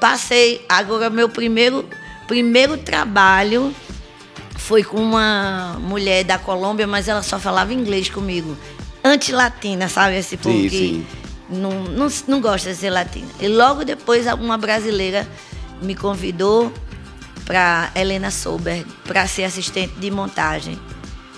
passei 0.00 0.64
agora 0.68 1.10
meu 1.10 1.28
primeiro 1.28 1.84
primeiro 2.26 2.78
trabalho 2.78 3.74
foi 4.66 4.82
com 4.82 4.96
uma 4.96 5.76
mulher 5.78 6.24
da 6.24 6.38
Colômbia, 6.38 6.86
mas 6.86 7.06
ela 7.06 7.22
só 7.22 7.38
falava 7.38 7.74
inglês 7.74 8.08
comigo. 8.08 8.56
Anti-latina, 9.04 9.88
sabe? 9.88 10.16
Esse 10.16 10.38
povo 10.38 10.56
sim, 10.56 10.68
que 10.68 10.78
sim. 10.78 11.06
Não, 11.50 11.84
não, 11.84 12.08
não 12.26 12.40
gosta 12.40 12.70
de 12.70 12.76
ser 12.76 12.88
latina. 12.88 13.28
E 13.38 13.46
logo 13.46 13.84
depois, 13.84 14.26
uma 14.26 14.56
brasileira 14.56 15.28
me 15.82 15.94
convidou 15.94 16.72
para 17.44 17.90
Helena 17.94 18.30
Sober 18.30 18.86
para 19.04 19.26
ser 19.26 19.44
assistente 19.44 19.92
de 19.96 20.10
montagem. 20.10 20.78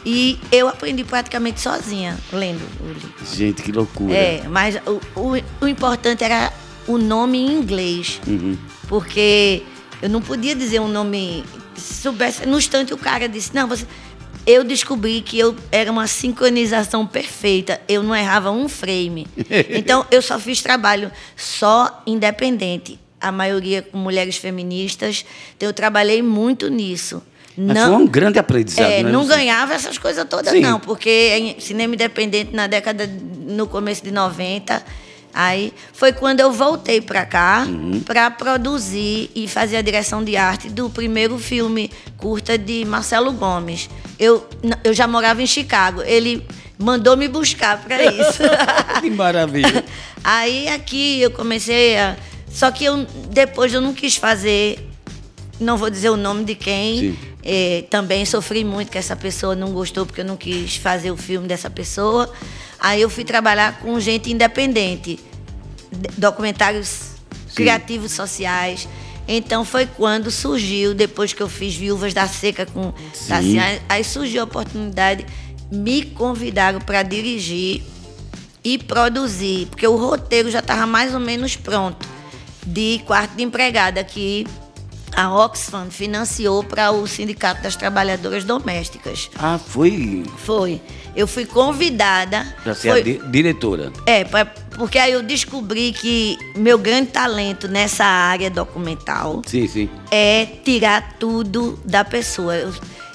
E 0.04 0.38
eu 0.52 0.68
aprendi 0.68 1.02
praticamente 1.02 1.60
sozinha, 1.60 2.16
lendo 2.32 2.62
o 2.80 2.92
livro. 2.92 3.12
Gente, 3.34 3.60
que 3.60 3.72
loucura. 3.72 4.14
É, 4.14 4.44
mas 4.48 4.76
o, 4.86 5.00
o, 5.20 5.64
o 5.64 5.66
importante 5.66 6.22
era 6.22 6.52
o 6.86 6.96
nome 6.96 7.38
em 7.38 7.58
inglês. 7.58 8.20
Uhum. 8.24 8.56
Porque 8.86 9.64
eu 10.00 10.08
não 10.08 10.22
podia 10.22 10.54
dizer 10.54 10.80
um 10.80 10.86
nome. 10.86 11.44
Se 11.76 12.02
soubesse, 12.02 12.46
no 12.46 12.58
instante 12.58 12.92
o 12.92 12.98
cara 12.98 13.28
disse: 13.28 13.54
Não, 13.54 13.68
você. 13.68 13.86
Eu 14.46 14.62
descobri 14.62 15.22
que 15.22 15.36
eu 15.36 15.56
era 15.72 15.90
uma 15.90 16.06
sincronização 16.06 17.04
perfeita. 17.04 17.80
Eu 17.88 18.02
não 18.02 18.14
errava 18.14 18.50
um 18.50 18.68
frame. 18.68 19.26
Então, 19.70 20.06
eu 20.08 20.22
só 20.22 20.38
fiz 20.38 20.62
trabalho 20.62 21.10
só 21.36 22.02
independente. 22.06 22.98
A 23.20 23.32
maioria 23.32 23.82
com 23.82 23.98
mulheres 23.98 24.36
feministas. 24.36 25.24
Então, 25.56 25.68
eu 25.68 25.72
trabalhei 25.72 26.22
muito 26.22 26.68
nisso. 26.68 27.20
Mas 27.56 27.74
não, 27.74 27.94
foi 27.94 28.04
um 28.04 28.06
grande 28.06 28.38
aprendizado. 28.38 28.88
É, 28.88 29.02
não, 29.02 29.26
ganhava 29.26 29.74
essas 29.74 29.98
coisas 29.98 30.24
todas, 30.28 30.52
Sim. 30.52 30.60
não. 30.60 30.78
Porque 30.78 31.56
cinema 31.58 31.94
independente, 31.94 32.54
na 32.54 32.68
década, 32.68 33.10
no 33.46 33.66
começo 33.66 34.04
de 34.04 34.12
90 34.12 34.84
Aí 35.36 35.70
foi 35.92 36.14
quando 36.14 36.40
eu 36.40 36.50
voltei 36.50 36.98
para 36.98 37.26
cá 37.26 37.66
uhum. 37.68 38.00
para 38.00 38.30
produzir 38.30 39.30
e 39.34 39.46
fazer 39.46 39.76
a 39.76 39.82
direção 39.82 40.24
de 40.24 40.34
arte 40.34 40.70
do 40.70 40.88
primeiro 40.88 41.38
filme 41.38 41.90
curta 42.16 42.56
de 42.56 42.86
Marcelo 42.86 43.30
Gomes. 43.32 43.90
Eu, 44.18 44.48
eu 44.82 44.94
já 44.94 45.06
morava 45.06 45.42
em 45.42 45.46
Chicago. 45.46 46.00
Ele 46.00 46.42
mandou 46.78 47.18
me 47.18 47.28
buscar 47.28 47.82
para 47.82 48.02
isso. 48.10 48.42
que 49.02 49.10
maravilha. 49.10 49.84
Aí 50.24 50.68
aqui 50.68 51.20
eu 51.20 51.30
comecei 51.30 51.98
a. 51.98 52.16
Só 52.50 52.70
que 52.70 52.86
eu, 52.86 53.06
depois 53.28 53.74
eu 53.74 53.82
não 53.82 53.92
quis 53.92 54.16
fazer. 54.16 54.88
Não 55.58 55.76
vou 55.76 55.88
dizer 55.88 56.10
o 56.10 56.16
nome 56.16 56.44
de 56.44 56.54
quem. 56.54 57.16
É, 57.42 57.84
também 57.88 58.24
sofri 58.24 58.64
muito 58.64 58.90
que 58.90 58.98
essa 58.98 59.14
pessoa 59.14 59.54
não 59.54 59.72
gostou 59.72 60.04
porque 60.04 60.20
eu 60.20 60.24
não 60.24 60.36
quis 60.36 60.76
fazer 60.76 61.10
o 61.10 61.16
filme 61.16 61.46
dessa 61.46 61.70
pessoa. 61.70 62.30
Aí 62.78 63.00
eu 63.00 63.08
fui 63.08 63.24
trabalhar 63.24 63.78
com 63.80 63.98
gente 63.98 64.30
independente, 64.30 65.18
documentários 66.16 66.88
Sim. 66.88 67.54
criativos 67.54 68.12
sociais. 68.12 68.88
Então 69.28 69.64
foi 69.64 69.86
quando 69.86 70.30
surgiu, 70.30 70.94
depois 70.94 71.32
que 71.32 71.42
eu 71.42 71.48
fiz 71.48 71.74
Viúvas 71.74 72.14
da 72.14 72.28
Seca 72.28 72.64
com 72.66 72.92
Tassiane, 73.26 73.80
aí 73.88 74.04
surgiu 74.04 74.42
a 74.42 74.44
oportunidade, 74.44 75.26
me 75.70 76.02
convidaram 76.02 76.80
para 76.80 77.02
dirigir 77.02 77.82
e 78.62 78.78
produzir, 78.78 79.66
porque 79.66 79.86
o 79.86 79.96
roteiro 79.96 80.50
já 80.50 80.60
estava 80.60 80.86
mais 80.86 81.14
ou 81.14 81.20
menos 81.20 81.56
pronto, 81.56 82.06
de 82.64 83.00
quarto 83.06 83.36
de 83.36 83.42
empregada, 83.42 84.02
que 84.04 84.46
a 85.16 85.32
Oxfam 85.32 85.88
financiou 85.90 86.62
para 86.62 86.92
o 86.92 87.06
Sindicato 87.06 87.62
das 87.62 87.74
Trabalhadoras 87.74 88.44
Domésticas. 88.44 89.30
Ah, 89.38 89.58
foi? 89.58 90.22
Foi. 90.36 90.78
Eu 91.16 91.26
fui 91.26 91.46
convidada. 91.46 92.46
Para 92.62 92.74
ser 92.74 92.90
foi, 92.90 93.00
a 93.00 93.02
di 93.02 93.18
diretora. 93.30 93.90
É, 94.04 94.24
pra, 94.24 94.44
porque 94.44 94.98
aí 94.98 95.12
eu 95.12 95.22
descobri 95.22 95.92
que 95.92 96.36
meu 96.54 96.76
grande 96.76 97.12
talento 97.12 97.66
nessa 97.66 98.04
área 98.04 98.50
documental 98.50 99.40
sim, 99.46 99.66
sim. 99.66 99.88
é 100.10 100.44
tirar 100.44 101.14
tudo 101.18 101.80
da 101.82 102.04
pessoa. 102.04 102.54
Eu, 102.54 102.74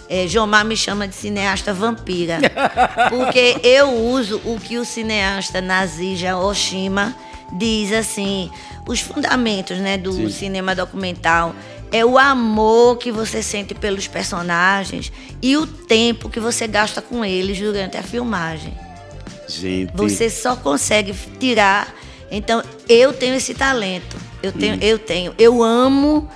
é, 0.09 0.27
Jomar 0.27 0.65
me 0.65 0.75
chama 0.75 1.07
de 1.07 1.13
cineasta 1.13 1.71
vampira. 1.71 2.39
porque 3.09 3.59
eu 3.63 3.91
uso 3.91 4.41
o 4.43 4.59
que 4.59 4.79
o 4.79 4.83
cineasta 4.83 5.61
Nazija 5.61 6.35
Oshima 6.35 7.15
diz 7.53 7.91
assim, 7.91 8.49
os 8.87 8.99
fundamentos 8.99 9.77
né, 9.77 9.97
do 9.97 10.11
sim. 10.13 10.29
cinema 10.29 10.73
documental 10.73 11.53
é 11.91 12.05
o 12.05 12.17
amor 12.17 12.97
que 12.97 13.11
você 13.11 13.43
sente 13.43 13.73
pelos 13.73 14.07
personagens 14.07 15.11
e 15.41 15.57
o 15.57 15.67
tempo 15.67 16.29
que 16.29 16.39
você 16.39 16.67
gasta 16.67 17.01
com 17.01 17.23
eles 17.25 17.59
durante 17.59 17.97
a 17.97 18.03
filmagem. 18.03 18.73
Gente. 19.47 19.91
Você 19.95 20.29
só 20.29 20.55
consegue 20.55 21.13
tirar. 21.39 21.93
Então, 22.31 22.63
eu 22.87 23.11
tenho 23.11 23.35
esse 23.35 23.53
talento. 23.53 24.15
Eu 24.41 24.53
tenho, 24.53 24.75
hum. 24.75 24.79
eu 24.81 24.97
tenho. 24.97 25.33
Eu 25.37 25.61
amo 25.61 26.29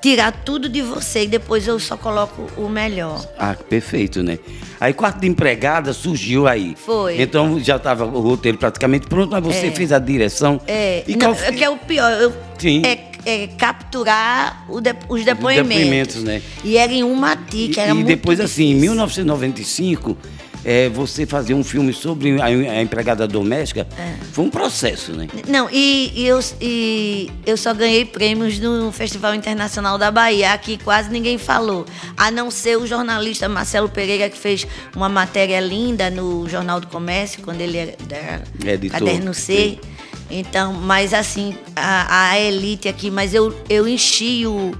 tirar 0.00 0.32
tudo 0.44 0.68
de 0.68 0.82
você 0.82 1.24
e 1.24 1.26
depois 1.26 1.66
eu 1.66 1.78
só 1.78 1.96
coloco 1.96 2.48
o 2.56 2.68
melhor. 2.68 3.24
Ah, 3.38 3.54
perfeito, 3.54 4.22
né? 4.22 4.38
Aí 4.80 4.92
quarto 4.92 5.20
de 5.20 5.28
empregada 5.28 5.92
surgiu 5.92 6.48
aí. 6.48 6.74
Foi. 6.76 7.20
Então 7.20 7.58
já 7.60 7.76
estava 7.76 8.04
o 8.04 8.20
roteiro 8.20 8.58
praticamente 8.58 9.06
pronto, 9.06 9.30
mas 9.30 9.44
você 9.44 9.68
é. 9.68 9.70
fez 9.70 9.92
a 9.92 10.00
direção. 10.00 10.60
É. 10.66 11.04
E 11.06 11.14
qual... 11.14 11.32
É 11.34 11.52
que 11.52 11.62
é 11.62 11.70
o 11.70 11.76
pior. 11.76 12.10
Eu, 12.20 12.32
Sim. 12.58 12.82
É 12.84 13.11
é, 13.24 13.46
capturar 13.46 14.66
de, 14.68 14.94
os 15.08 15.24
depoimentos. 15.24 15.68
depoimentos 15.68 16.22
né? 16.24 16.42
E 16.64 16.76
era 16.76 16.92
em 16.92 17.02
uma 17.02 17.36
que 17.36 17.78
era 17.78 17.90
e, 17.90 17.94
muito 17.94 18.06
E 18.06 18.16
depois, 18.16 18.38
difícil. 18.38 18.64
assim, 18.64 18.76
em 18.76 18.80
1995, 18.80 20.16
é, 20.64 20.88
você 20.88 21.26
fazer 21.26 21.54
um 21.54 21.64
filme 21.64 21.92
sobre 21.92 22.40
a, 22.40 22.46
a 22.46 22.82
empregada 22.82 23.26
doméstica 23.26 23.86
é. 23.98 24.14
foi 24.32 24.44
um 24.44 24.50
processo, 24.50 25.12
né? 25.12 25.26
Não, 25.48 25.68
e, 25.70 26.12
e, 26.14 26.26
eu, 26.26 26.38
e 26.60 27.30
eu 27.44 27.56
só 27.56 27.74
ganhei 27.74 28.04
prêmios 28.04 28.58
no 28.58 28.92
Festival 28.92 29.34
Internacional 29.34 29.98
da 29.98 30.10
Bahia, 30.10 30.56
que 30.58 30.78
quase 30.78 31.10
ninguém 31.10 31.38
falou. 31.38 31.84
A 32.16 32.30
não 32.30 32.50
ser 32.50 32.78
o 32.78 32.86
jornalista 32.86 33.48
Marcelo 33.48 33.88
Pereira, 33.88 34.28
que 34.30 34.38
fez 34.38 34.66
uma 34.94 35.08
matéria 35.08 35.60
linda 35.60 36.10
no 36.10 36.48
Jornal 36.48 36.80
do 36.80 36.86
Comércio, 36.86 37.42
quando 37.42 37.60
ele 37.60 37.78
era, 37.78 37.96
era 38.10 38.74
Editor. 38.74 38.98
Caderno 38.98 39.34
C. 39.34 39.52
Sim. 39.52 39.91
Então, 40.32 40.72
mas 40.72 41.12
assim, 41.12 41.54
a, 41.76 42.30
a 42.30 42.40
elite 42.40 42.88
aqui, 42.88 43.10
mas 43.10 43.34
eu, 43.34 43.54
eu 43.68 43.86
enchi 43.86 44.46
o, 44.46 44.72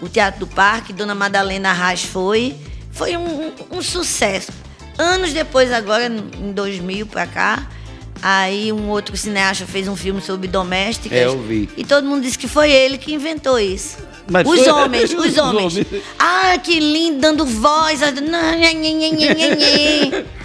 o 0.00 0.08
Teatro 0.08 0.40
do 0.40 0.46
Parque, 0.46 0.94
Dona 0.94 1.14
Madalena 1.14 1.68
Arras 1.68 2.02
foi. 2.02 2.56
Foi 2.90 3.14
um, 3.16 3.48
um, 3.48 3.52
um 3.72 3.82
sucesso. 3.82 4.50
Anos 4.96 5.32
depois, 5.32 5.70
agora, 5.70 6.06
em 6.06 6.52
2000 6.52 7.06
para 7.06 7.26
cá, 7.26 7.68
aí 8.22 8.72
um 8.72 8.88
outro 8.88 9.14
cineasta 9.16 9.66
fez 9.66 9.86
um 9.86 9.94
filme 9.94 10.22
sobre 10.22 10.48
domésticas. 10.48 11.18
É, 11.18 11.26
eu 11.26 11.38
vi. 11.40 11.68
E 11.76 11.84
todo 11.84 12.06
mundo 12.06 12.22
disse 12.22 12.38
que 12.38 12.48
foi 12.48 12.72
ele 12.72 12.96
que 12.96 13.12
inventou 13.12 13.60
isso. 13.60 13.98
Mas 14.30 14.48
os 14.48 14.60
foi... 14.60 14.68
homens, 14.68 15.12
os, 15.12 15.36
homens. 15.36 15.78
Ah, 16.18 16.58
que 16.58 16.80
lindo, 16.80 17.20
dando 17.20 17.44
voz. 17.44 18.00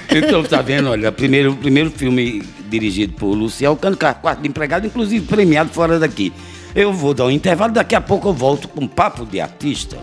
então, 0.09 0.43
tá 0.43 0.61
vendo, 0.61 0.89
olha, 0.89 1.09
o 1.09 1.13
primeiro, 1.13 1.55
primeiro 1.55 1.89
filme 1.89 2.43
dirigido 2.73 3.13
por 3.13 3.35
Luciel 3.35 3.75
Cano, 3.75 3.95
quarto 3.95 4.41
de 4.41 4.47
empregado, 4.47 4.87
inclusive 4.87 5.27
premiado 5.27 5.69
fora 5.69 5.99
daqui. 5.99 6.33
Eu 6.73 6.91
vou 6.91 7.13
dar 7.13 7.25
um 7.25 7.31
intervalo, 7.31 7.71
daqui 7.71 7.93
a 7.93 8.01
pouco 8.01 8.29
eu 8.29 8.33
volto 8.33 8.67
com 8.67 8.87
papo 8.87 9.25
de 9.25 9.39
artista. 9.39 9.97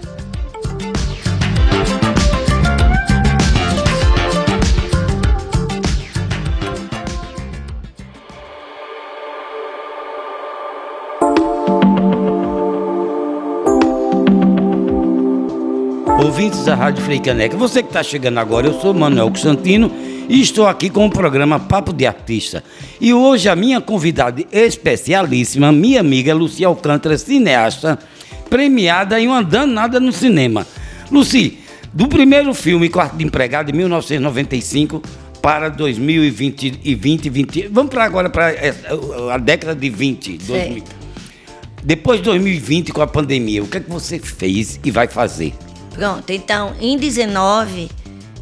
Ouvintes 16.22 16.64
da 16.64 16.76
Rádio 16.76 17.02
Freicaneca, 17.02 17.56
você 17.56 17.82
que 17.82 17.88
está 17.88 18.02
chegando 18.04 18.38
agora, 18.38 18.68
eu 18.68 18.80
sou 18.80 18.94
Manuel 18.94 19.28
Constantino 19.28 19.90
e 20.30 20.40
estou 20.40 20.68
aqui 20.68 20.88
com 20.88 21.04
o 21.06 21.10
programa 21.10 21.58
Papo 21.58 21.92
de 21.92 22.06
Artista. 22.06 22.62
E 23.00 23.12
hoje 23.12 23.48
a 23.48 23.56
minha 23.56 23.80
convidada 23.80 24.40
especialíssima, 24.52 25.72
minha 25.72 25.98
amiga 25.98 26.32
Luci 26.32 26.64
Alcântara, 26.64 27.18
cineasta, 27.18 27.98
premiada 28.48 29.20
em 29.20 29.26
uma 29.26 29.42
danada 29.42 29.98
no 29.98 30.12
cinema. 30.12 30.64
Luci, 31.10 31.58
do 31.92 32.06
primeiro 32.06 32.54
filme 32.54 32.88
Quarto 32.88 33.16
de 33.16 33.24
Empregado, 33.24 33.72
de 33.72 33.72
1995 33.72 35.02
para 35.42 35.68
2020 35.68 36.78
e 36.84 36.94
2020. 36.94 37.66
Vamos 37.66 37.90
para 37.90 38.04
agora 38.04 38.30
para 38.30 38.54
a 39.34 39.36
década 39.36 39.74
de 39.74 39.90
20. 39.90 40.38
2000. 40.38 40.84
Depois 41.82 42.20
de 42.20 42.26
2020 42.26 42.92
com 42.92 43.02
a 43.02 43.06
pandemia, 43.08 43.64
o 43.64 43.66
que 43.66 43.78
é 43.78 43.80
que 43.80 43.90
você 43.90 44.20
fez 44.20 44.78
e 44.84 44.92
vai 44.92 45.08
fazer? 45.08 45.52
Pronto, 45.92 46.30
então 46.30 46.72
em 46.80 46.96
19 46.96 47.90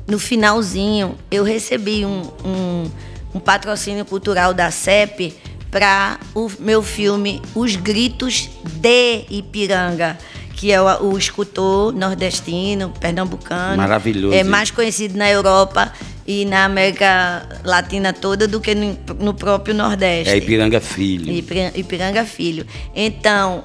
no 0.09 0.19
finalzinho, 0.19 1.15
eu 1.31 1.45
recebi 1.45 2.07
um, 2.07 2.23
um, 2.43 2.91
um 3.35 3.38
patrocínio 3.38 4.07
cultural 4.07 4.55
da 4.55 4.71
CEP 4.71 5.37
para 5.71 6.19
o 6.35 6.50
meu 6.59 6.83
filme 6.83 7.43
Os 7.55 7.77
Gritos 7.77 8.49
de 8.65 9.27
Ipiranga, 9.29 10.17
que 10.57 10.73
é 10.73 10.81
o, 10.81 11.12
o 11.12 11.19
escultor 11.19 11.93
nordestino, 11.93 12.91
pernambucano. 12.99 13.77
Maravilhoso. 13.77 14.35
É 14.35 14.43
mais 14.43 14.71
conhecido 14.71 15.19
na 15.19 15.31
Europa 15.31 15.93
e 16.27 16.47
na 16.47 16.65
América 16.65 17.47
Latina 17.62 18.15
toda 18.15 18.49
do 18.49 18.62
que 18.62 18.75
no, 18.75 18.99
no 19.21 19.35
próprio 19.35 19.75
Nordeste. 19.75 20.33
É 20.33 20.38
Ipiranga 20.38 20.81
Filho. 20.81 21.31
Ipiranga, 21.31 21.79
Ipiranga 21.79 22.25
Filho. 22.25 22.67
Então, 22.95 23.62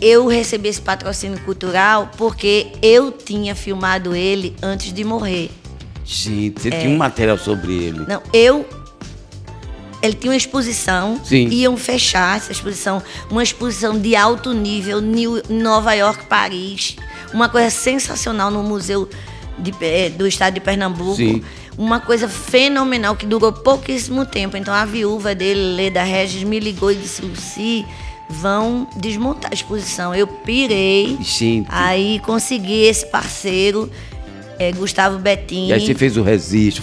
eu 0.00 0.26
recebi 0.26 0.68
esse 0.68 0.82
patrocínio 0.82 1.38
cultural 1.40 2.10
porque 2.16 2.72
eu 2.82 3.12
tinha 3.12 3.54
filmado 3.54 4.14
ele 4.14 4.56
antes 4.60 4.92
de 4.92 5.04
morrer. 5.04 5.50
Gente, 6.04 6.60
você 6.60 6.70
tinha 6.70 6.90
um 6.90 6.96
material 6.96 7.38
sobre 7.38 7.72
ele. 7.72 8.00
Não, 8.06 8.22
eu. 8.32 8.66
Ele 10.02 10.12
tinha 10.12 10.30
uma 10.32 10.36
exposição, 10.36 11.18
Sim. 11.24 11.48
iam 11.48 11.78
fechar 11.78 12.36
essa 12.36 12.52
exposição, 12.52 13.02
uma 13.30 13.42
exposição 13.42 13.98
de 13.98 14.14
alto 14.14 14.52
nível, 14.52 15.00
New- 15.00 15.42
Nova 15.48 15.94
York, 15.94 16.26
Paris, 16.26 16.96
uma 17.32 17.48
coisa 17.48 17.70
sensacional 17.70 18.50
no 18.50 18.62
Museu 18.62 19.08
de 19.58 19.72
Pe- 19.72 20.10
do 20.10 20.26
Estado 20.26 20.54
de 20.54 20.60
Pernambuco. 20.60 21.16
Sim. 21.16 21.42
Uma 21.78 22.00
coisa 22.00 22.28
fenomenal 22.28 23.16
que 23.16 23.24
durou 23.24 23.50
pouquíssimo 23.50 24.26
tempo. 24.26 24.58
Então 24.58 24.74
a 24.74 24.84
viúva 24.84 25.34
dele, 25.34 25.74
Leda 25.74 26.02
Regis, 26.02 26.42
me 26.42 26.60
ligou 26.60 26.92
e 26.92 26.96
disse: 26.96 27.22
Luci, 27.22 27.86
vão 28.28 28.86
desmontar 28.96 29.52
a 29.52 29.54
exposição. 29.54 30.14
Eu 30.14 30.26
pirei. 30.26 31.16
Gente. 31.22 31.66
Aí 31.70 32.20
consegui 32.26 32.82
esse 32.82 33.06
parceiro, 33.06 33.90
eh, 34.58 34.72
Gustavo 34.72 35.18
Bettini. 35.18 35.68
E 35.68 35.72
aí 35.72 35.80
você 35.80 35.94
fez 35.94 36.16
o 36.16 36.22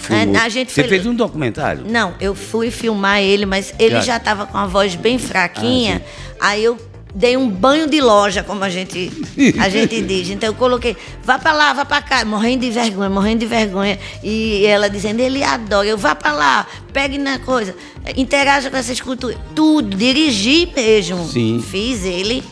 filmou. 0.00 0.34
É, 0.34 0.38
a 0.38 0.48
gente 0.48 0.72
Você 0.72 0.82
foi- 0.82 0.88
fez 0.88 1.06
um 1.06 1.14
documentário? 1.14 1.84
Não, 1.88 2.14
eu 2.20 2.34
fui 2.34 2.70
filmar 2.70 3.20
ele, 3.20 3.46
mas 3.46 3.72
ele 3.78 3.96
Já. 3.96 4.00
já 4.00 4.16
estava 4.16 4.46
com 4.46 4.58
a 4.58 4.66
voz 4.66 4.94
bem 4.94 5.18
fraquinha. 5.18 6.02
Ah, 6.40 6.48
aí 6.48 6.64
eu 6.64 6.76
dei 7.14 7.36
um 7.36 7.46
banho 7.48 7.86
de 7.90 8.00
loja, 8.00 8.42
como 8.42 8.64
a 8.64 8.70
gente, 8.70 9.12
a 9.60 9.68
gente 9.68 10.00
diz. 10.02 10.30
Então 10.30 10.48
eu 10.48 10.54
coloquei, 10.54 10.96
vá 11.22 11.38
pra 11.38 11.52
lá, 11.52 11.72
vá 11.74 11.84
pra 11.84 12.00
cá, 12.00 12.24
morrendo 12.24 12.60
de 12.62 12.70
vergonha, 12.70 13.10
morrendo 13.10 13.40
de 13.40 13.46
vergonha. 13.46 13.98
E 14.22 14.64
ela 14.64 14.88
dizendo, 14.88 15.20
ele 15.20 15.42
adora, 15.44 15.86
eu 15.86 15.98
vá 15.98 16.14
pra 16.14 16.32
lá, 16.32 16.66
pegue 16.92 17.18
na 17.18 17.38
coisa, 17.38 17.74
interaja 18.16 18.70
com 18.70 18.76
essa 18.78 18.92
escultura. 18.92 19.36
Tudo, 19.54 19.94
dirigi 19.96 20.66
mesmo. 20.74 21.26
Sim. 21.28 21.62
Fiz 21.70 22.04
ele 22.04 22.42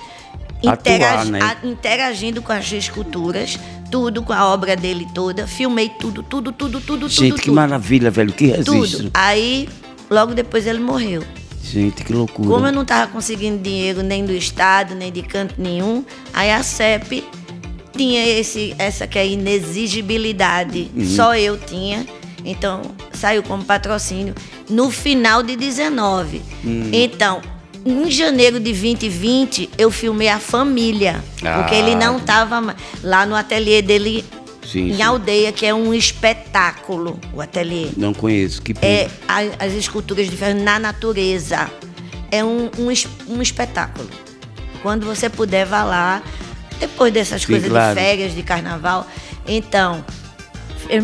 Atuar, 0.66 1.24
né? 1.24 1.38
a- 1.42 1.66
interagindo 1.66 2.42
com 2.42 2.52
as 2.52 2.70
esculturas, 2.70 3.58
tudo 3.90 4.22
com 4.22 4.32
a 4.32 4.46
obra 4.46 4.76
dele 4.76 5.06
toda. 5.14 5.46
Filmei 5.46 5.88
tudo, 5.88 6.22
tudo, 6.22 6.52
tudo, 6.52 6.80
tudo, 6.80 7.08
Gente, 7.08 7.30
tudo. 7.30 7.38
que 7.38 7.44
tudo. 7.46 7.54
maravilha, 7.54 8.10
velho. 8.10 8.32
Que 8.32 8.46
registro. 8.46 9.04
Tudo. 9.04 9.10
Aí, 9.14 9.68
logo 10.10 10.34
depois 10.34 10.66
ele 10.66 10.80
morreu. 10.80 11.22
Gente, 11.62 12.02
que 12.04 12.12
loucura. 12.12 12.48
Como 12.48 12.66
eu 12.66 12.72
não 12.72 12.82
estava 12.82 13.10
conseguindo 13.10 13.62
dinheiro 13.62 14.02
nem 14.02 14.24
do 14.24 14.32
Estado, 14.32 14.94
nem 14.94 15.12
de 15.12 15.22
canto 15.22 15.54
nenhum, 15.58 16.04
aí 16.32 16.50
a 16.50 16.62
CEP 16.62 17.24
tinha 17.96 18.26
esse, 18.26 18.74
essa 18.78 19.06
que 19.06 19.18
é 19.18 19.22
a 19.22 19.24
inexigibilidade. 19.24 20.90
Uhum. 20.94 21.04
Só 21.04 21.36
eu 21.36 21.58
tinha. 21.58 22.06
Então, 22.44 22.82
saiu 23.12 23.42
como 23.42 23.64
patrocínio 23.64 24.34
no 24.68 24.90
final 24.90 25.42
de 25.42 25.54
19. 25.56 26.42
Uhum. 26.64 26.90
Então, 26.92 27.40
em 27.84 28.10
janeiro 28.10 28.58
de 28.58 28.72
2020, 28.72 29.70
eu 29.78 29.90
filmei 29.90 30.28
a 30.28 30.38
família. 30.38 31.22
Porque 31.32 31.74
Ah. 31.74 31.78
ele 31.78 31.94
não 31.94 32.18
estava 32.18 32.74
lá 33.02 33.24
no 33.26 33.34
ateliê 33.34 33.80
dele 33.82 34.24
Sim, 34.66 34.90
em 34.90 34.96
sim. 34.96 35.02
aldeia, 35.02 35.50
que 35.52 35.64
é 35.66 35.74
um 35.74 35.92
espetáculo, 35.94 37.18
o 37.32 37.40
ateliê 37.40 37.88
Não 37.96 38.12
conheço. 38.12 38.60
Que 38.62 38.74
pena. 38.74 38.92
é 38.92 39.10
a- 39.26 39.64
as 39.64 39.72
esculturas 39.72 40.28
de 40.28 40.36
ferro 40.36 40.60
na 40.62 40.78
natureza. 40.78 41.70
É 42.30 42.44
um, 42.44 42.70
um, 42.78 43.34
um 43.34 43.42
espetáculo. 43.42 44.08
Quando 44.82 45.04
você 45.04 45.28
puder, 45.28 45.66
vá 45.66 45.82
lá. 45.82 46.22
Depois 46.78 47.12
dessas 47.12 47.42
Sim, 47.42 47.48
coisas 47.48 47.68
claro. 47.68 47.94
de 47.94 48.00
férias, 48.00 48.34
de 48.34 48.42
carnaval. 48.42 49.06
Então, 49.46 50.04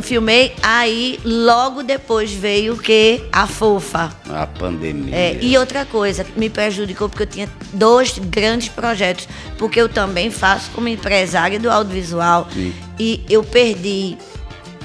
filmei, 0.02 0.54
aí 0.62 1.20
logo 1.24 1.82
depois 1.82 2.32
veio 2.32 2.74
o 2.74 2.78
que? 2.78 3.22
A 3.32 3.46
fofa. 3.46 4.10
A 4.28 4.46
pandemia. 4.46 5.14
É, 5.14 5.38
e 5.40 5.56
outra 5.56 5.84
coisa 5.84 6.26
me 6.36 6.50
prejudicou, 6.50 7.08
porque 7.08 7.22
eu 7.22 7.26
tinha 7.26 7.48
dois 7.72 8.18
grandes 8.18 8.68
projetos, 8.68 9.28
porque 9.58 9.80
eu 9.80 9.88
também 9.88 10.30
faço 10.30 10.70
como 10.72 10.88
empresária 10.88 11.58
do 11.58 11.70
audiovisual. 11.70 12.48
Sim. 12.52 12.74
E 12.98 13.24
eu 13.28 13.44
perdi 13.44 14.16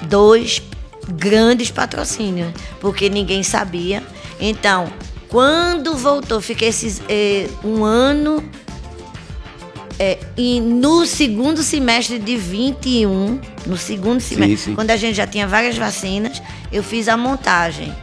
dois 0.03 0.61
grandes 1.09 1.71
patrocínios, 1.71 2.51
porque 2.79 3.09
ninguém 3.09 3.43
sabia. 3.43 4.03
Então, 4.39 4.91
quando 5.29 5.95
voltou, 5.95 6.41
fiquei 6.41 6.69
esses, 6.69 7.01
eh, 7.07 7.47
um 7.63 7.83
ano. 7.85 8.43
Eh, 10.01 10.17
e 10.35 10.59
no 10.59 11.05
segundo 11.05 11.61
semestre 11.61 12.17
de 12.17 12.35
21, 12.35 13.39
no 13.67 13.77
segundo 13.77 14.19
semestre, 14.19 14.57
sim. 14.57 14.73
quando 14.73 14.89
a 14.89 14.97
gente 14.97 15.13
já 15.13 15.27
tinha 15.27 15.45
várias 15.45 15.77
vacinas, 15.77 16.41
eu 16.71 16.81
fiz 16.81 17.07
a 17.07 17.15
montagem. 17.15 17.93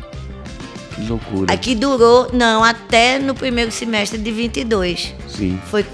Que 0.94 1.08
loucura. 1.08 1.52
Aqui 1.52 1.74
durou, 1.74 2.30
não, 2.32 2.62
até 2.62 3.18
no 3.18 3.34
primeiro 3.34 3.72
semestre 3.72 4.16
de 4.16 4.30
22. 4.30 5.12
Sim. 5.26 5.58
Foi. 5.66 5.84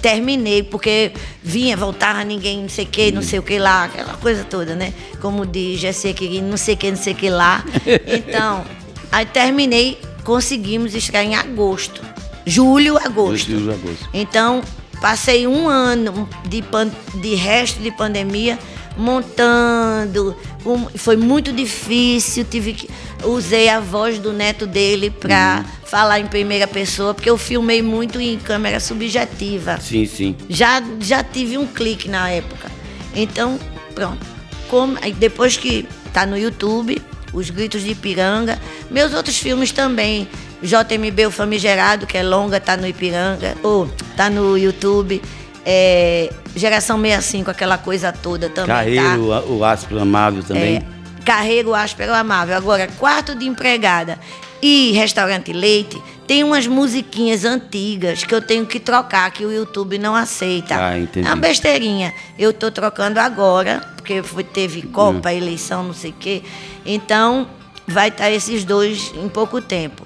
Terminei, 0.00 0.62
porque 0.62 1.10
vinha, 1.42 1.76
voltava, 1.76 2.22
ninguém, 2.22 2.62
não 2.62 2.68
sei 2.68 2.84
o 2.84 2.88
que, 2.88 3.10
não 3.10 3.22
sei 3.22 3.40
o 3.40 3.42
que 3.42 3.58
lá, 3.58 3.84
aquela 3.84 4.14
coisa 4.18 4.44
toda, 4.44 4.76
né? 4.76 4.94
Como 5.20 5.44
diz 5.44 5.80
Jessé 5.80 6.12
Quirino, 6.12 6.46
não 6.46 6.56
sei 6.56 6.74
o 6.74 6.76
que, 6.76 6.90
não 6.90 6.96
sei 6.96 7.12
o 7.12 7.16
que 7.16 7.30
lá. 7.30 7.64
Então, 8.06 8.64
aí 9.10 9.26
terminei, 9.26 9.98
conseguimos 10.22 10.94
estrear 10.94 11.24
em 11.24 11.34
agosto. 11.34 12.02
Julho, 12.46 12.98
agosto. 12.98 13.50
Julho, 13.50 13.72
agosto. 13.72 14.08
Então, 14.12 14.62
passei 15.08 15.46
um 15.46 15.68
ano 15.68 16.26
de, 16.48 16.62
pan- 16.62 16.90
de 17.20 17.34
resto 17.34 17.78
de 17.82 17.90
pandemia 17.90 18.58
montando. 18.96 20.34
com- 20.62 20.88
Foi 20.96 21.14
muito 21.14 21.52
difícil, 21.52 22.42
tive 22.50 22.72
que. 22.72 22.88
Usei 23.22 23.68
a 23.68 23.80
voz 23.80 24.18
do 24.18 24.32
neto 24.32 24.66
dele 24.66 25.10
para 25.10 25.62
falar 25.84 26.20
em 26.20 26.26
primeira 26.26 26.66
pessoa, 26.66 27.12
porque 27.12 27.28
eu 27.28 27.36
filmei 27.36 27.82
muito 27.82 28.18
em 28.18 28.38
câmera 28.38 28.80
subjetiva. 28.80 29.78
Sim, 29.78 30.06
sim. 30.06 30.34
Já, 30.48 30.82
já 31.00 31.22
tive 31.22 31.58
um 31.58 31.66
clique 31.66 32.08
na 32.08 32.30
época. 32.30 32.70
Então, 33.14 33.58
pronto. 33.94 34.24
Como, 34.68 34.96
depois 35.18 35.56
que 35.58 35.86
tá 36.14 36.24
no 36.26 36.36
YouTube, 36.38 37.00
Os 37.32 37.50
Gritos 37.50 37.82
de 37.82 37.90
Ipiranga, 37.90 38.58
meus 38.90 39.12
outros 39.12 39.36
filmes 39.38 39.70
também. 39.70 40.26
JMB 40.64 41.26
O 41.26 41.30
Famigerado, 41.30 42.06
que 42.06 42.16
é 42.16 42.22
longa, 42.22 42.58
tá 42.58 42.76
no 42.76 42.86
Ipiranga, 42.86 43.54
ou 43.62 43.88
tá 44.16 44.30
no 44.30 44.56
YouTube. 44.56 45.20
É, 45.66 46.30
Geração 46.56 47.00
65, 47.00 47.50
aquela 47.50 47.76
coisa 47.78 48.12
toda 48.12 48.48
também. 48.48 48.68
tá? 48.68 48.74
Carreiro, 49.02 49.32
a- 49.32 49.40
o 49.44 49.64
áspero 49.64 50.00
amável 50.00 50.42
também. 50.42 50.76
É, 50.76 50.82
Carreiro 51.24 51.74
Áspero 51.74 52.12
Amável. 52.14 52.54
Agora, 52.56 52.86
quarto 52.98 53.34
de 53.34 53.46
empregada 53.46 54.18
e 54.62 54.92
restaurante 54.92 55.52
leite, 55.54 56.00
tem 56.26 56.44
umas 56.44 56.66
musiquinhas 56.66 57.44
antigas 57.46 58.24
que 58.24 58.34
eu 58.34 58.42
tenho 58.42 58.66
que 58.66 58.78
trocar, 58.78 59.30
que 59.30 59.44
o 59.44 59.50
YouTube 59.52 59.96
não 59.98 60.14
aceita. 60.14 60.76
Ah, 60.78 60.98
entendi. 60.98 61.26
É 61.26 61.30
uma 61.30 61.36
besteirinha. 61.36 62.12
Eu 62.38 62.52
tô 62.52 62.70
trocando 62.70 63.18
agora, 63.18 63.80
porque 63.96 64.22
foi- 64.22 64.44
teve 64.44 64.82
Copa, 64.82 65.30
Hum. 65.30 65.36
eleição, 65.36 65.82
não 65.82 65.94
sei 65.94 66.10
o 66.10 66.14
quê. 66.20 66.42
Então, 66.84 67.48
vai 67.88 68.08
estar 68.08 68.30
esses 68.30 68.64
dois 68.64 69.12
em 69.16 69.28
pouco 69.28 69.60
tempo. 69.62 70.04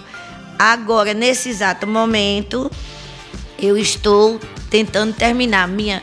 Agora, 0.58 1.14
nesse 1.14 1.48
exato 1.48 1.86
momento, 1.86 2.70
eu 3.58 3.78
estou 3.78 4.40
tentando 4.68 5.14
terminar 5.14 5.68
minha 5.68 6.02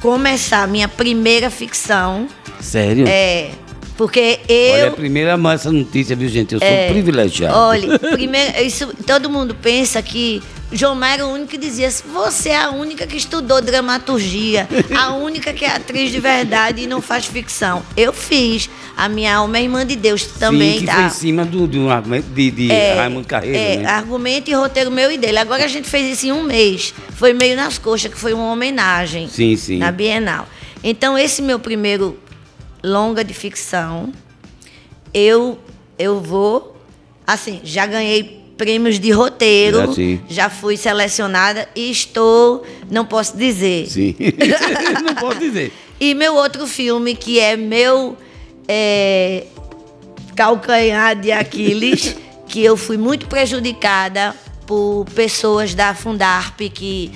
começar 0.00 0.66
minha 0.66 0.88
primeira 0.88 1.48
ficção. 1.48 2.26
Sério? 2.60 3.06
É, 3.06 3.52
porque 3.96 4.40
Olha, 4.48 4.80
eu 4.80 4.88
a 4.88 4.90
primeira 4.90 5.36
mão 5.36 5.52
essa 5.52 5.70
notícia, 5.70 6.16
viu, 6.16 6.28
gente? 6.28 6.54
Eu 6.54 6.58
sou 6.58 6.68
é, 6.68 6.88
privilegiado. 6.88 7.56
Olha, 7.56 7.98
primeiro, 8.12 8.60
isso, 8.60 8.92
todo 9.06 9.30
mundo 9.30 9.54
pensa 9.54 10.02
que 10.02 10.42
João 10.72 10.94
Maia 10.94 11.14
era 11.14 11.26
o 11.26 11.32
único 11.32 11.50
que 11.50 11.58
dizia 11.58 11.88
assim, 11.88 12.04
você 12.12 12.48
é 12.48 12.62
a 12.62 12.70
única 12.70 13.06
que 13.06 13.16
estudou 13.16 13.60
dramaturgia, 13.60 14.66
a 14.96 15.14
única 15.14 15.52
que 15.52 15.64
é 15.64 15.70
atriz 15.70 16.10
de 16.10 16.18
verdade 16.18 16.82
e 16.82 16.86
não 16.86 17.02
faz 17.02 17.26
ficção. 17.26 17.82
Eu 17.96 18.12
fiz. 18.12 18.70
A 18.96 19.08
minha 19.08 19.36
alma 19.36 19.58
é 19.58 19.62
irmã 19.62 19.86
de 19.86 19.96
Deus 19.96 20.24
também, 20.24 20.74
Sim, 20.74 20.80
que 20.80 20.86
tá? 20.86 20.94
foi 20.94 21.04
em 21.04 21.10
cima 21.10 21.44
do, 21.44 21.66
do 21.66 21.90
argumento 21.90 22.26
de, 22.28 22.50
de 22.50 22.68
Raimundo 22.68 23.26
Carreiro, 23.26 23.56
é, 23.56 23.76
né? 23.78 23.86
argumento 23.86 24.50
e 24.50 24.54
roteiro 24.54 24.90
meu 24.90 25.10
e 25.10 25.16
dele. 25.16 25.38
Agora 25.38 25.64
a 25.64 25.68
gente 25.68 25.88
fez 25.88 26.18
isso 26.18 26.26
em 26.26 26.32
um 26.32 26.42
mês. 26.42 26.92
Foi 27.14 27.32
meio 27.32 27.56
nas 27.56 27.78
coxas, 27.78 28.12
que 28.12 28.18
foi 28.18 28.34
uma 28.34 28.52
homenagem 28.52 29.28
Sim, 29.28 29.56
sim. 29.56 29.78
na 29.78 29.90
Bienal. 29.90 30.46
Então, 30.84 31.16
esse 31.16 31.40
meu 31.40 31.58
primeiro 31.58 32.18
longa 32.82 33.24
de 33.24 33.32
ficção, 33.32 34.12
eu, 35.14 35.58
eu 35.98 36.20
vou. 36.20 36.76
Assim, 37.26 37.60
já 37.64 37.86
ganhei 37.86 38.41
prêmios 38.62 39.00
de 39.00 39.10
roteiro, 39.10 39.78
Já, 39.78 39.92
sim. 39.92 40.20
já 40.28 40.48
fui 40.48 40.76
selecionada 40.76 41.68
e 41.74 41.90
estou. 41.90 42.64
Não 42.88 43.04
posso 43.04 43.36
dizer. 43.36 43.88
Sim. 43.88 44.14
não 45.04 45.16
posso 45.16 45.40
dizer. 45.40 45.72
E 45.98 46.14
meu 46.14 46.36
outro 46.36 46.64
filme, 46.68 47.16
que 47.16 47.40
é 47.40 47.56
meu 47.56 48.16
é, 48.68 49.46
calcanhar 50.36 51.16
de 51.16 51.32
Aquiles, 51.32 52.14
que 52.46 52.62
eu 52.62 52.76
fui 52.76 52.96
muito 52.96 53.26
prejudicada 53.26 54.32
por 54.64 55.06
pessoas 55.12 55.74
da 55.74 55.92
Fundarp 55.92 56.60
que 56.72 57.10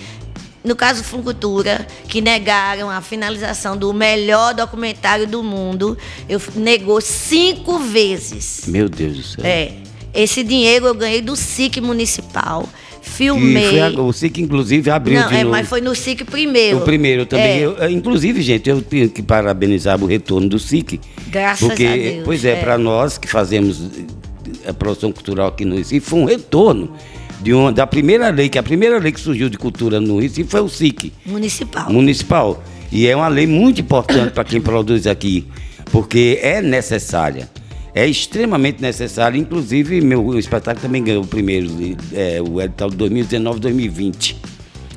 no 0.65 0.75
caso 0.75 1.05
Funcultura, 1.05 1.87
que 2.09 2.21
negaram 2.21 2.91
a 2.91 3.01
finalização 3.01 3.77
do 3.77 3.95
melhor 3.95 4.53
documentário 4.53 5.25
do 5.25 5.41
mundo, 5.45 5.97
eu 6.29 6.43
negou 6.57 7.01
cinco 7.01 7.79
vezes. 7.79 8.65
Meu 8.67 8.89
Deus 8.89 9.17
do 9.17 9.23
céu. 9.23 9.45
É. 9.47 9.86
Esse 10.17 10.43
dinheiro 10.43 10.87
eu 10.87 10.95
ganhei 10.95 11.21
do 11.21 11.37
SIC 11.37 11.81
municipal. 11.81 12.69
Filmei. 13.03 13.81
A, 13.81 13.89
o 13.89 14.13
SIC, 14.13 14.39
inclusive, 14.39 14.91
abriu 14.91 15.21
Não, 15.21 15.31
é, 15.31 15.39
novo. 15.39 15.51
mas 15.51 15.69
foi 15.69 15.81
no 15.81 15.95
SIC 15.95 16.25
primeiro. 16.25 16.79
O 16.79 16.81
primeiro 16.81 17.25
também. 17.25 17.63
É. 17.63 17.65
Eu, 17.65 17.89
inclusive, 17.91 18.43
gente, 18.43 18.69
eu 18.69 18.83
tenho 18.83 19.09
que 19.09 19.23
parabenizar 19.23 20.03
o 20.03 20.07
retorno 20.07 20.49
do 20.49 20.59
SIC. 20.59 21.01
Graças 21.29 21.67
porque, 21.69 21.87
a 21.87 21.97
Deus, 21.97 22.25
Pois 22.25 22.45
é, 22.45 22.53
é. 22.53 22.57
para 22.57 22.77
nós 22.77 23.17
que 23.17 23.29
fazemos 23.29 23.81
a 24.67 24.73
produção 24.75 25.13
cultural 25.13 25.49
aqui 25.49 25.65
no 25.65 25.77
Recife, 25.77 26.01
foi 26.01 26.19
um 26.19 26.25
retorno 26.25 26.93
de 27.41 27.53
uma, 27.53 27.71
da 27.73 27.87
primeira 27.87 28.29
lei, 28.31 28.49
que 28.49 28.59
a 28.59 28.63
primeira 28.63 28.99
lei 28.99 29.13
que 29.13 29.21
surgiu 29.21 29.49
de 29.49 29.57
cultura 29.57 30.01
no 30.01 30.19
Recife 30.19 30.51
foi 30.51 30.61
o 30.61 30.69
SIC 30.69 31.13
Municipal. 31.25 31.91
municipal. 31.93 32.63
E 32.91 33.07
é 33.07 33.15
uma 33.17 33.29
lei 33.29 33.47
muito 33.47 33.81
importante 33.81 34.33
para 34.33 34.45
quem 34.45 34.61
produz 34.61 35.07
aqui, 35.07 35.47
porque 35.91 36.39
é 36.43 36.61
necessária. 36.61 37.49
É 37.97 38.07
extremamente 38.07 38.83
necessária. 38.83 39.39
Inclusive, 39.39 40.03
meu 40.03 40.39
espetáculo 40.39 40.83
também 40.83 41.03
ganhou 41.03 41.25
o 41.25 41.27
primeiro, 41.27 41.67
é, 42.13 42.43
o 42.47 42.61
edital 42.61 42.91
de 42.91 42.97
2019-2020. 42.99 44.37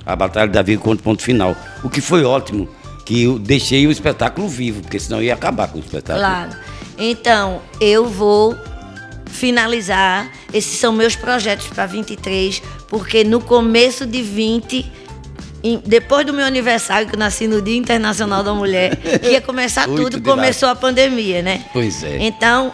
A 0.05 0.17
Batalha 0.17 0.51
da 0.51 0.61
Vida 0.61 0.81
contra 0.81 0.99
o 0.99 1.03
ponto 1.03 1.23
final. 1.23 1.55
O 1.81 1.89
que 1.89 2.01
foi 2.01 2.25
ótimo, 2.25 2.67
que 3.05 3.23
eu 3.23 3.39
deixei 3.39 3.87
o 3.87 3.91
espetáculo 3.91 4.49
vivo, 4.49 4.81
porque 4.81 4.99
senão 4.99 5.23
ia 5.23 5.33
acabar 5.33 5.69
com 5.69 5.77
o 5.77 5.81
espetáculo. 5.81 6.19
Claro. 6.25 6.51
Então, 6.97 7.61
eu 7.79 8.05
vou 8.05 8.53
finalizar. 9.27 10.29
Esses 10.53 10.77
são 10.77 10.91
meus 10.91 11.15
projetos 11.15 11.67
para 11.67 11.85
23, 11.85 12.61
porque 12.89 13.23
no 13.23 13.39
começo 13.39 14.05
de 14.05 14.21
20, 14.21 14.91
em- 15.63 15.81
depois 15.85 16.25
do 16.25 16.33
meu 16.33 16.45
aniversário, 16.45 17.07
que 17.07 17.15
eu 17.15 17.19
nasci 17.19 17.47
no 17.47 17.61
Dia 17.61 17.77
Internacional 17.77 18.43
da 18.43 18.53
Mulher, 18.53 18.97
que 18.97 19.29
ia 19.29 19.39
começar 19.39 19.85
tudo, 19.95 20.21
começou 20.21 20.67
a 20.67 20.75
pandemia, 20.75 21.41
né? 21.41 21.63
Pois 21.71 22.03
é. 22.03 22.17
Então, 22.19 22.71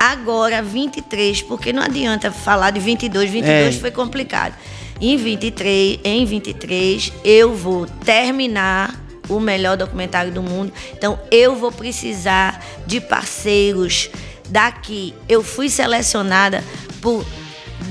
agora 0.00 0.62
23, 0.62 1.42
porque 1.42 1.72
não 1.74 1.82
adianta 1.82 2.32
falar 2.32 2.70
de 2.70 2.80
22, 2.80 3.30
22 3.30 3.76
É. 3.76 3.78
foi 3.78 3.90
complicado. 3.90 4.54
Em 4.98 5.16
23, 5.16 6.00
em 6.02 6.24
23 6.24 7.12
eu 7.22 7.54
vou 7.54 7.86
terminar 8.04 8.98
o 9.28 9.38
melhor 9.38 9.76
documentário 9.76 10.32
do 10.32 10.42
mundo. 10.42 10.72
Então 10.92 11.18
eu 11.30 11.54
vou 11.54 11.70
precisar 11.70 12.64
de 12.86 13.00
parceiros 13.00 14.08
daqui. 14.48 15.14
Eu 15.28 15.42
fui 15.42 15.68
selecionada 15.68 16.64
por 17.00 17.24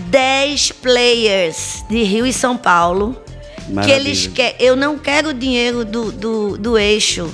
10 0.10 0.72
players 0.74 1.84
de 1.90 2.04
Rio 2.04 2.26
e 2.26 2.34
São 2.34 2.58
Paulo. 2.58 3.16
Que 3.68 3.74
Maravilha. 3.74 3.96
eles 3.98 4.28
querem. 4.28 4.56
Eu 4.60 4.76
não 4.76 4.98
quero 4.98 5.30
o 5.30 5.34
dinheiro 5.34 5.86
do, 5.86 6.12
do, 6.12 6.58
do 6.58 6.78
eixo. 6.78 7.30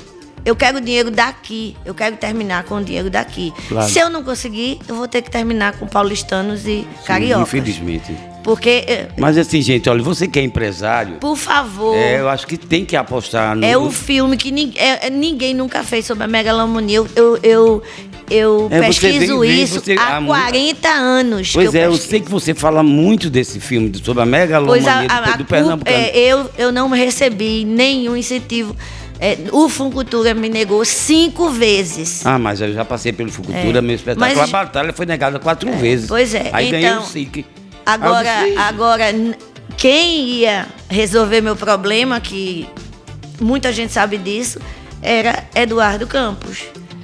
Eu 0.45 0.55
quero 0.55 0.77
o 0.77 0.81
dinheiro 0.81 1.09
daqui. 1.09 1.75
Eu 1.83 1.93
quero 1.95 2.15
terminar 2.17 2.63
com 2.65 2.75
o 2.75 2.83
dinheiro 2.83 3.09
daqui. 3.09 3.51
Claro. 3.67 3.89
Se 3.89 3.97
eu 3.99 4.09
não 4.09 4.23
conseguir, 4.23 4.79
eu 4.87 4.93
vou 4.95 5.07
ter 5.07 5.21
que 5.23 5.31
terminar 5.31 5.73
com 5.79 5.87
paulistanos 5.87 6.67
e 6.67 6.87
cariocas. 7.05 7.47
Infelizmente. 7.47 8.15
Porque, 8.43 8.83
eh, 8.87 9.07
Mas 9.17 9.39
assim, 9.39 9.59
gente, 9.59 9.89
olha, 9.89 10.03
você 10.03 10.27
que 10.27 10.37
é 10.37 10.43
empresário, 10.43 11.15
por 11.15 11.35
favor, 11.35 11.95
é, 11.97 12.19
eu 12.19 12.29
acho 12.29 12.45
que 12.45 12.57
tem 12.57 12.85
que 12.85 12.95
apostar 12.95 13.55
no. 13.55 13.65
é 13.65 13.75
o 13.75 13.89
filme 13.89 14.37
que 14.37 14.51
nin- 14.51 14.71
é- 14.75 15.07
é- 15.07 15.09
ninguém 15.09 15.51
nunca 15.55 15.83
fez 15.83 16.05
sobre 16.05 16.25
a 16.25 16.27
megalomonia. 16.27 16.97
Eu, 16.97 17.07
eu, 17.15 17.39
eu, 17.41 17.83
eu 18.29 18.67
É, 18.69 18.81
pesquiso 18.81 19.39
vem- 19.39 19.49
vem- 19.49 19.63
isso 19.63 19.79
você- 19.81 19.95
há 19.97 20.17
há 20.17 20.21
mu- 20.21 20.27
40 20.27 20.89
anos. 20.89 21.51
Pois 21.53 21.73
é, 21.73 21.87
eu 21.87 21.91
pesquiso. 21.93 22.09
sei 22.11 22.19
que 22.21 22.29
você 22.29 22.53
fala 22.53 22.83
muito 22.83 23.31
desse 23.31 23.59
filme, 23.59 23.91
sobre 24.03 24.21
a 24.21 24.25
Pois 24.27 24.29
megalomania 24.29 24.91
a, 24.91 24.93
a, 24.93 25.05
do, 25.07 25.11
a 25.11 25.19
do 25.31 25.37
culpa- 25.37 25.43
Pernambucano. 25.55 25.97
é, 25.97 26.15
eu, 26.15 26.47
eu 26.55 26.71
não 26.71 26.89
recebi 26.89 27.65
nenhum 27.65 28.15
incentivo. 28.15 28.75
É, 29.19 29.37
o 29.51 29.69
Funcultura 29.69 30.33
me 30.33 30.49
negou 30.49 30.83
cinco 30.83 31.49
vezes. 31.49 32.25
Ah, 32.25 32.37
mas 32.37 32.59
eu 32.59 32.73
já 32.73 32.83
passei 32.83 33.13
pelo 33.13 33.31
Fucultura, 33.31 33.77
É. 33.79 33.81
meu 33.81 33.95
espetáculo. 33.95 34.37
Mas- 34.39 34.49
A 34.49 34.51
batalha 34.51 34.91
foi 34.93 35.05
negada 35.05 35.39
quatro 35.39 35.71
vezes. 35.73 36.07
pois 36.07 36.33
é, 36.33 36.49
Aí 36.51 36.69
ganhei 36.69 36.87
então, 36.89 37.01
o 37.03 37.05
SIC. 37.05 37.45
Agora, 37.85 38.29
agora, 38.57 39.05
quem 39.77 40.19
ia 40.39 40.67
resolver 40.89 41.39
meu 41.41 41.55
problema, 41.55 42.19
que 42.19 42.67
muita 43.39 43.71
gente 43.71 43.93
sabe 43.93 44.17
disso, 44.17 44.59
era 45.01 45.43
Eduardo 45.55 46.07
Campos. 46.07 46.63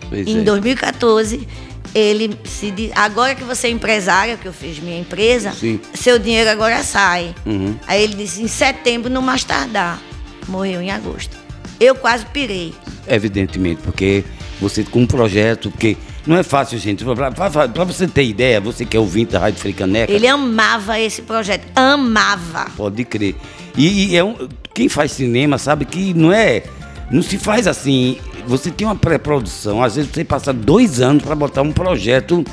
Pois 0.10 0.28
em 0.28 0.40
é. 0.40 0.44
2014, 0.44 1.48
ele 1.96 2.38
se 2.44 2.72
di- 2.72 2.92
agora 2.96 3.36
que 3.36 3.44
você 3.44 3.68
é 3.68 3.70
empresária, 3.70 4.36
que 4.38 4.48
eu 4.48 4.54
fiz 4.54 4.80
minha 4.80 5.00
empresa, 5.00 5.52
Sim. 5.54 5.80
seu 5.94 6.20
dinheiro 6.20 6.50
agora 6.50 6.84
sai. 6.84 7.34
Uhum. 7.46 7.76
Aí 7.88 8.04
ele 8.04 8.16
disse, 8.16 8.42
em 8.42 8.48
setembro, 8.48 9.10
não 9.10 9.22
mais 9.22 9.44
tardar. 9.44 10.02
Morreu 10.48 10.82
em 10.82 10.90
agosto. 10.92 11.38
Eu 11.82 11.96
quase 11.96 12.26
pirei. 12.28 12.74
Evidentemente, 13.08 13.82
porque 13.84 14.24
você 14.62 14.84
com 14.84 15.02
um 15.02 15.08
projeto, 15.08 15.72
porque 15.72 15.98
não 16.28 16.38
é 16.38 16.44
fácil, 16.44 16.78
gente. 16.78 17.04
Para 17.04 17.84
você 17.84 18.08
ter 18.08 18.24
ideia, 18.24 18.62
você 18.62 18.86
que 18.86 18.96
é 18.96 19.00
ouvinte 19.00 19.32
da 19.32 19.40
Rádio 19.40 19.60
Fricaneca, 19.60 20.14
Ele 20.14 20.28
amava 20.28 21.00
esse 21.00 21.24
projeto, 21.24 21.66
amava. 21.76 22.68
pode 22.78 23.04
crer. 23.04 23.36
E, 23.76 24.12
e 24.12 24.16
é 24.16 24.24
um, 24.24 24.36
quem 24.76 24.88
faz 24.88 25.12
cinema 25.14 25.58
sabe 25.58 25.86
que 25.86 26.14
não 26.14 26.32
é. 26.32 26.64
Não 27.10 27.22
se 27.24 27.38
faz 27.38 27.66
assim. 27.68 28.18
Você 28.48 28.72
tem 28.72 28.88
uma 28.88 28.96
pré-produção, 28.96 29.84
às 29.84 29.96
vezes 29.96 30.10
você 30.12 30.24
passa 30.24 30.52
dois 30.54 31.00
anos 31.02 31.24
para 31.24 31.36
botar 31.36 31.62
um 31.62 31.72
projeto 31.72 32.44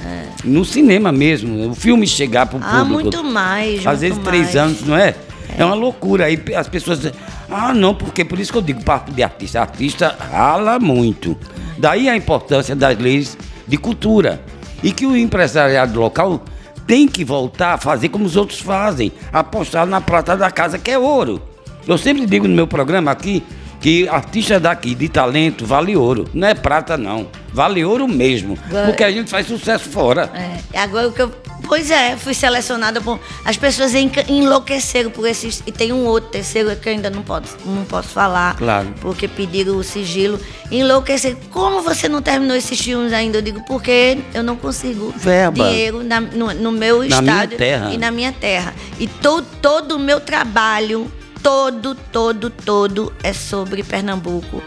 no 0.45 0.65
cinema 0.65 1.11
mesmo. 1.13 1.71
O 1.71 1.75
filme 1.75 2.07
chegar 2.07 2.47
para 2.47 2.59
o 2.59 2.63
Ah, 2.63 2.79
público. 2.81 2.93
muito 2.95 3.25
mais. 3.25 3.79
Às 3.79 3.85
muito 3.85 4.01
vezes 4.01 4.19
três 4.19 4.43
mais. 4.55 4.57
anos, 4.57 4.81
não 4.83 4.97
é? 4.97 5.15
É 5.57 5.65
uma 5.65 5.75
loucura. 5.75 6.27
Aí 6.27 6.39
as 6.57 6.69
pessoas 6.69 7.01
ah, 7.51 7.73
não, 7.73 7.95
porque 7.95 8.25
por 8.25 8.39
isso 8.39 8.53
que 8.53 8.59
eu 8.59 8.63
digo 8.63 8.83
parte 8.85 9.11
de 9.11 9.23
artista. 9.23 9.61
Artista 9.61 10.17
rala 10.31 10.79
muito. 10.79 11.37
Daí 11.79 12.09
a 12.09 12.17
importância 12.17 12.77
das 12.77 12.99
leis 12.99 13.39
de 13.67 13.77
cultura. 13.77 14.41
E 14.83 14.93
que 14.93 15.07
o 15.07 15.17
empresariado 15.17 15.99
local 15.99 16.43
tem 16.87 17.09
que 17.09 17.25
voltar 17.25 17.75
a 17.75 17.79
fazer 17.79 18.09
como 18.09 18.25
os 18.25 18.37
outros 18.37 18.61
fazem, 18.61 19.13
apostar 19.33 19.87
na 19.87 20.01
prata 20.01 20.37
da 20.37 20.51
casa, 20.51 20.79
que 20.79 20.91
é 20.91 20.99
ouro. 20.99 21.43
Eu 21.87 21.99
sempre 21.99 22.27
digo 22.27 22.47
no 22.47 22.55
meu 22.55 22.67
programa 22.67 23.11
aqui 23.11 23.43
que 23.81 24.09
artista 24.09 24.59
daqui 24.59 24.95
de 24.95 25.09
talento 25.09 25.65
vale 25.65 25.97
ouro. 25.97 26.29
Não 26.35 26.49
é 26.49 26.55
prata, 26.55 26.97
não. 26.97 27.29
Vale 27.53 27.85
ouro 27.85 28.07
mesmo. 28.09 28.59
Porque 28.87 29.05
a 29.05 29.11
gente 29.11 29.31
faz 29.31 29.47
sucesso 29.47 29.89
fora. 29.89 30.31
É, 30.73 30.79
agora 30.79 31.09
o 31.09 31.13
que 31.13 31.23
eu. 31.23 31.33
Pois 31.67 31.91
é, 31.91 32.17
fui 32.17 32.33
selecionada 32.35 33.01
por. 33.01 33.19
As 33.45 33.57
pessoas 33.57 33.93
enlouqueceram 33.95 35.11
por 35.11 35.27
esses. 35.27 35.63
E 35.67 35.73
tem 35.73 35.93
um 35.93 36.07
outro 36.07 36.31
terceiro 36.31 36.75
que 36.77 36.89
eu 36.89 36.93
ainda 36.93 37.11
não 37.11 37.23
posso, 37.23 37.57
não 37.67 37.85
posso 37.85 38.09
falar. 38.09 38.57
Claro. 38.57 38.95
Porque 39.01 39.27
pediram 39.29 39.77
o 39.77 39.83
sigilo. 39.85 40.41
Enlouqueceram. 40.71 41.37
Como 41.51 41.83
você 41.83 42.09
não 42.09 42.23
terminou 42.23 42.57
esses 42.57 42.81
filmes 42.81 43.13
ainda? 43.13 43.39
Eu 43.39 43.43
digo, 43.43 43.63
porque 43.67 44.19
eu 44.33 44.43
não 44.43 44.57
consigo 44.57 45.13
Verba. 45.17 45.65
dinheiro 45.65 46.03
na- 46.03 46.21
no, 46.21 46.53
no 46.55 46.73
meu 46.73 46.99
Na 47.09 47.21
minha 47.21 47.35
estado 47.35 47.57
terra. 47.57 47.91
e 47.93 47.99
na 47.99 48.11
minha 48.11 48.33
terra. 48.33 48.75
E 48.99 49.07
to, 49.07 49.43
todo 49.61 49.97
o 49.97 49.99
meu 49.99 50.21
trabalho, 50.21 51.11
todo, 51.43 51.95
todo, 51.95 52.51
todo 52.51 53.13
é 53.23 53.33
sobre 53.33 53.83
Pernambuco 53.83 54.63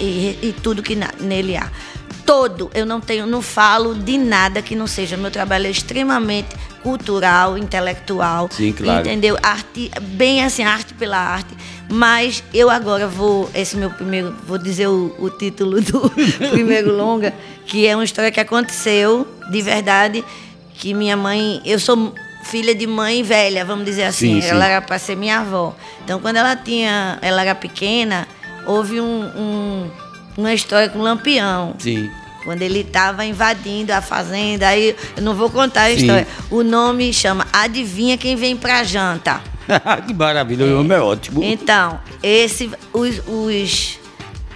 e, 0.00 0.38
e 0.42 0.54
tudo 0.62 0.82
que 0.82 0.94
na- 0.96 1.12
nele 1.20 1.56
há. 1.56 1.68
Todo, 2.30 2.70
eu 2.72 2.86
não 2.86 3.00
tenho, 3.00 3.26
não 3.26 3.42
falo 3.42 3.92
de 3.92 4.16
nada 4.16 4.62
que 4.62 4.76
não 4.76 4.86
seja. 4.86 5.16
Meu 5.16 5.32
trabalho 5.32 5.66
é 5.66 5.70
extremamente 5.70 6.46
cultural, 6.80 7.58
intelectual. 7.58 8.48
Sim, 8.52 8.70
claro. 8.72 9.00
Entendeu? 9.00 9.36
Arte, 9.42 9.90
bem 10.00 10.44
assim, 10.44 10.62
arte 10.62 10.94
pela 10.94 11.18
arte. 11.18 11.52
Mas 11.88 12.44
eu 12.54 12.70
agora 12.70 13.08
vou, 13.08 13.50
esse 13.52 13.76
meu 13.76 13.90
primeiro, 13.90 14.32
vou 14.46 14.58
dizer 14.58 14.86
o, 14.86 15.12
o 15.18 15.28
título 15.28 15.80
do 15.80 16.08
primeiro 16.52 16.94
longa, 16.96 17.34
que 17.66 17.84
é 17.84 17.96
uma 17.96 18.04
história 18.04 18.30
que 18.30 18.38
aconteceu 18.38 19.26
de 19.50 19.60
verdade, 19.60 20.24
que 20.74 20.94
minha 20.94 21.16
mãe, 21.16 21.60
eu 21.64 21.80
sou 21.80 22.14
filha 22.44 22.76
de 22.76 22.86
mãe 22.86 23.24
velha, 23.24 23.64
vamos 23.64 23.84
dizer 23.84 24.04
assim. 24.04 24.34
Sim, 24.36 24.42
sim. 24.42 24.48
ela 24.50 24.66
era 24.68 24.80
para 24.80 25.00
ser 25.00 25.16
minha 25.16 25.40
avó. 25.40 25.74
Então, 26.04 26.20
quando 26.20 26.36
ela 26.36 26.54
tinha, 26.54 27.18
ela 27.22 27.42
era 27.42 27.56
pequena, 27.56 28.28
houve 28.68 29.00
um, 29.00 29.20
um- 29.36 29.90
uma 30.36 30.54
história 30.54 30.88
com 30.88 31.00
o 31.00 31.02
Lampião. 31.02 31.74
Sim. 31.76 32.08
Quando 32.44 32.62
ele 32.62 32.80
estava 32.80 33.24
invadindo 33.24 33.92
a 33.92 34.00
fazenda, 34.00 34.68
aí 34.68 34.96
eu 35.16 35.22
não 35.22 35.34
vou 35.34 35.50
contar 35.50 35.84
a 35.84 35.88
Sim. 35.90 35.96
história. 35.96 36.26
O 36.50 36.62
nome 36.62 37.12
chama 37.12 37.46
Adivinha 37.52 38.16
quem 38.16 38.34
vem 38.36 38.56
pra 38.56 38.82
janta. 38.82 39.40
que 40.06 40.14
maravilha, 40.14 40.64
o 40.64 40.68
nome 40.70 40.94
é 40.94 41.00
ótimo. 41.00 41.42
Então, 41.44 42.00
esse, 42.22 42.70
os, 42.92 43.20
os, 43.26 43.98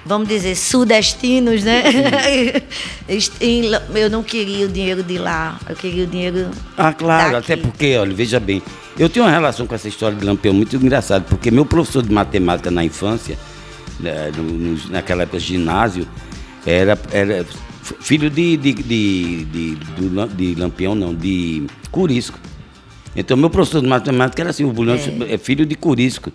vamos 0.05 0.29
dizer, 0.29 0.57
sudestinos, 0.57 1.63
né? 1.63 1.83
Eu 3.95 4.11
não 4.11 4.23
queria 4.23 4.67
o 4.67 4.69
dinheiro 4.69 5.03
de 5.03 5.19
lá, 5.19 5.59
eu 5.69 5.77
queria 5.77 6.05
o 6.05 6.07
dinheiro. 6.07 6.51
Ah, 6.77 6.93
claro, 6.93 7.33
daqui. 7.33 7.53
até 7.53 7.63
porque, 7.63 7.97
olha, 7.97 8.15
veja 8.15 8.41
bem, 8.41 8.63
eu 8.99 9.09
tenho 9.09 9.27
uma 9.27 9.31
relação 9.31 9.67
com 9.67 9.75
essa 9.75 9.89
história 9.89 10.17
de 10.17 10.25
Lampião 10.25 10.55
muito 10.55 10.75
engraçada, 10.77 11.25
porque 11.29 11.51
meu 11.51 11.67
professor 11.67 12.03
de 12.03 12.13
matemática 12.13 12.71
na 12.71 12.83
infância, 12.83 13.39
né, 14.01 14.31
naquela 14.89 15.25
época 15.25 15.39
ginásio, 15.39 16.09
era, 16.67 16.99
era 17.13 17.45
filho 17.85 18.31
de, 18.31 18.57
de, 18.57 18.73
de, 18.73 19.45
de, 19.45 19.75
de 20.37 20.55
Lampião, 20.61 20.95
não, 20.95 21.15
de 21.15 21.67
Curisco. 21.91 22.39
Então, 23.15 23.37
meu 23.37 23.51
professor 23.51 23.81
de 23.81 23.87
matemática 23.87 24.43
era 24.43 24.51
assim, 24.51 24.65
o 24.65 24.73
Bulhões 24.73 25.07
é. 25.07 25.35
é 25.35 25.39
filho 25.39 25.65
de 25.67 25.75
Curisco. 25.75 26.33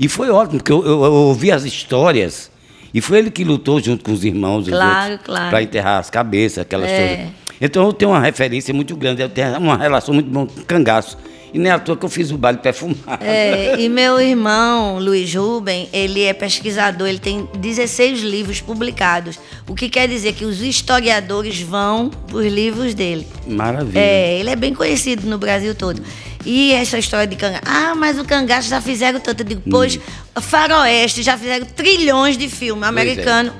E 0.00 0.08
foi 0.08 0.30
ótimo, 0.30 0.58
porque 0.58 0.72
eu, 0.72 0.84
eu, 0.84 1.04
eu, 1.04 1.12
ouvi 1.12 1.52
as 1.52 1.64
histórias, 1.64 2.50
e 2.94 3.00
foi 3.00 3.18
ele 3.18 3.30
que 3.30 3.44
lutou 3.44 3.80
junto 3.80 4.04
com 4.04 4.12
os 4.12 4.24
irmãos, 4.24 4.68
claro, 4.68 5.18
claro. 5.24 5.50
para 5.50 5.62
enterrar 5.62 5.98
as 5.98 6.08
cabeças, 6.08 6.58
aquelas 6.58 6.88
é. 6.90 7.16
coisas. 7.16 7.32
Então, 7.60 7.84
eu 7.84 7.92
tenho 7.92 8.12
uma 8.12 8.20
referência 8.20 8.72
muito 8.72 8.96
grande, 8.96 9.20
eu 9.20 9.28
tenho 9.28 9.58
uma 9.58 9.76
relação 9.76 10.14
muito 10.14 10.30
boa 10.30 10.46
com 10.46 10.62
cangaço. 10.62 11.18
E 11.52 11.58
nem 11.58 11.70
à 11.72 11.78
toa 11.78 11.96
que 11.96 12.04
eu 12.04 12.08
fiz 12.08 12.30
o 12.30 12.38
baile 12.38 12.58
perfumado. 12.58 13.00
É, 13.20 13.80
e 13.80 13.88
meu 13.88 14.20
irmão, 14.20 14.98
Luiz 14.98 15.34
Rubem, 15.34 15.88
ele 15.92 16.22
é 16.22 16.32
pesquisador, 16.32 17.08
ele 17.08 17.18
tem 17.18 17.48
16 17.58 18.20
livros 18.20 18.60
publicados. 18.60 19.38
O 19.68 19.74
que 19.74 19.88
quer 19.88 20.08
dizer 20.08 20.34
que 20.34 20.44
os 20.44 20.60
historiadores 20.60 21.60
vão 21.60 22.10
por 22.10 22.44
livros 22.44 22.94
dele. 22.94 23.26
Maravilha. 23.46 23.98
É, 23.98 24.38
ele 24.38 24.50
é 24.50 24.56
bem 24.56 24.74
conhecido 24.74 25.26
no 25.28 25.38
Brasil 25.38 25.74
todo. 25.74 26.02
E 26.44 26.72
essa 26.72 26.98
história 26.98 27.26
de 27.26 27.36
cangaço. 27.36 27.64
Ah, 27.66 27.94
mas 27.94 28.18
o 28.18 28.24
cangaço 28.24 28.68
já 28.68 28.80
fizeram 28.80 29.20
tanto. 29.20 29.40
Eu 29.40 29.46
digo, 29.46 29.62
pois, 29.70 29.96
hum. 29.96 30.40
faroeste, 30.40 31.22
já 31.22 31.36
fizeram 31.36 31.66
trilhões 31.66 32.36
de 32.36 32.48
filmes. 32.48 32.84
É. 32.84 32.88
Americano 32.88 33.52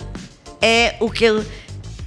é. 0.60 0.84
é 0.84 0.96
o 1.00 1.10
que 1.10 1.24
eu 1.24 1.44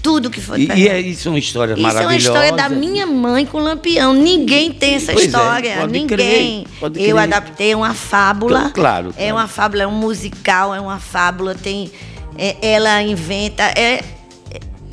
tudo 0.02 0.30
que 0.30 0.42
foi. 0.42 0.62
E, 0.62 0.68
e 0.68 0.88
é, 0.88 1.00
isso 1.00 1.24
são 1.24 1.38
histórias 1.38 1.78
isso 1.78 1.88
maravilhosas. 1.88 2.22
Isso 2.22 2.30
é 2.30 2.32
uma 2.32 2.46
história 2.48 2.70
da 2.70 2.76
minha 2.76 3.06
mãe 3.06 3.46
com 3.46 3.60
Lampião. 3.60 4.14
Ninguém 4.14 4.72
tem 4.72 4.96
essa 4.96 5.14
pois 5.14 5.26
é, 5.26 5.28
história. 5.28 5.70
É, 5.70 5.88
Ninguém. 5.88 6.66
Crer, 6.80 7.08
eu 7.08 7.18
adaptei 7.18 7.76
uma 7.76 7.94
fábula. 7.94 8.60
Então, 8.60 8.72
claro, 8.72 9.14
É 9.18 9.32
uma 9.32 9.48
fábula, 9.48 9.84
é 9.84 9.88
um 9.88 9.92
musical, 9.92 10.74
é 10.74 10.80
uma 10.80 11.00
fábula. 11.00 11.56
Tem, 11.56 11.92
é, 12.38 12.58
ela 12.62 13.02
inventa. 13.02 13.64
É, 13.64 14.04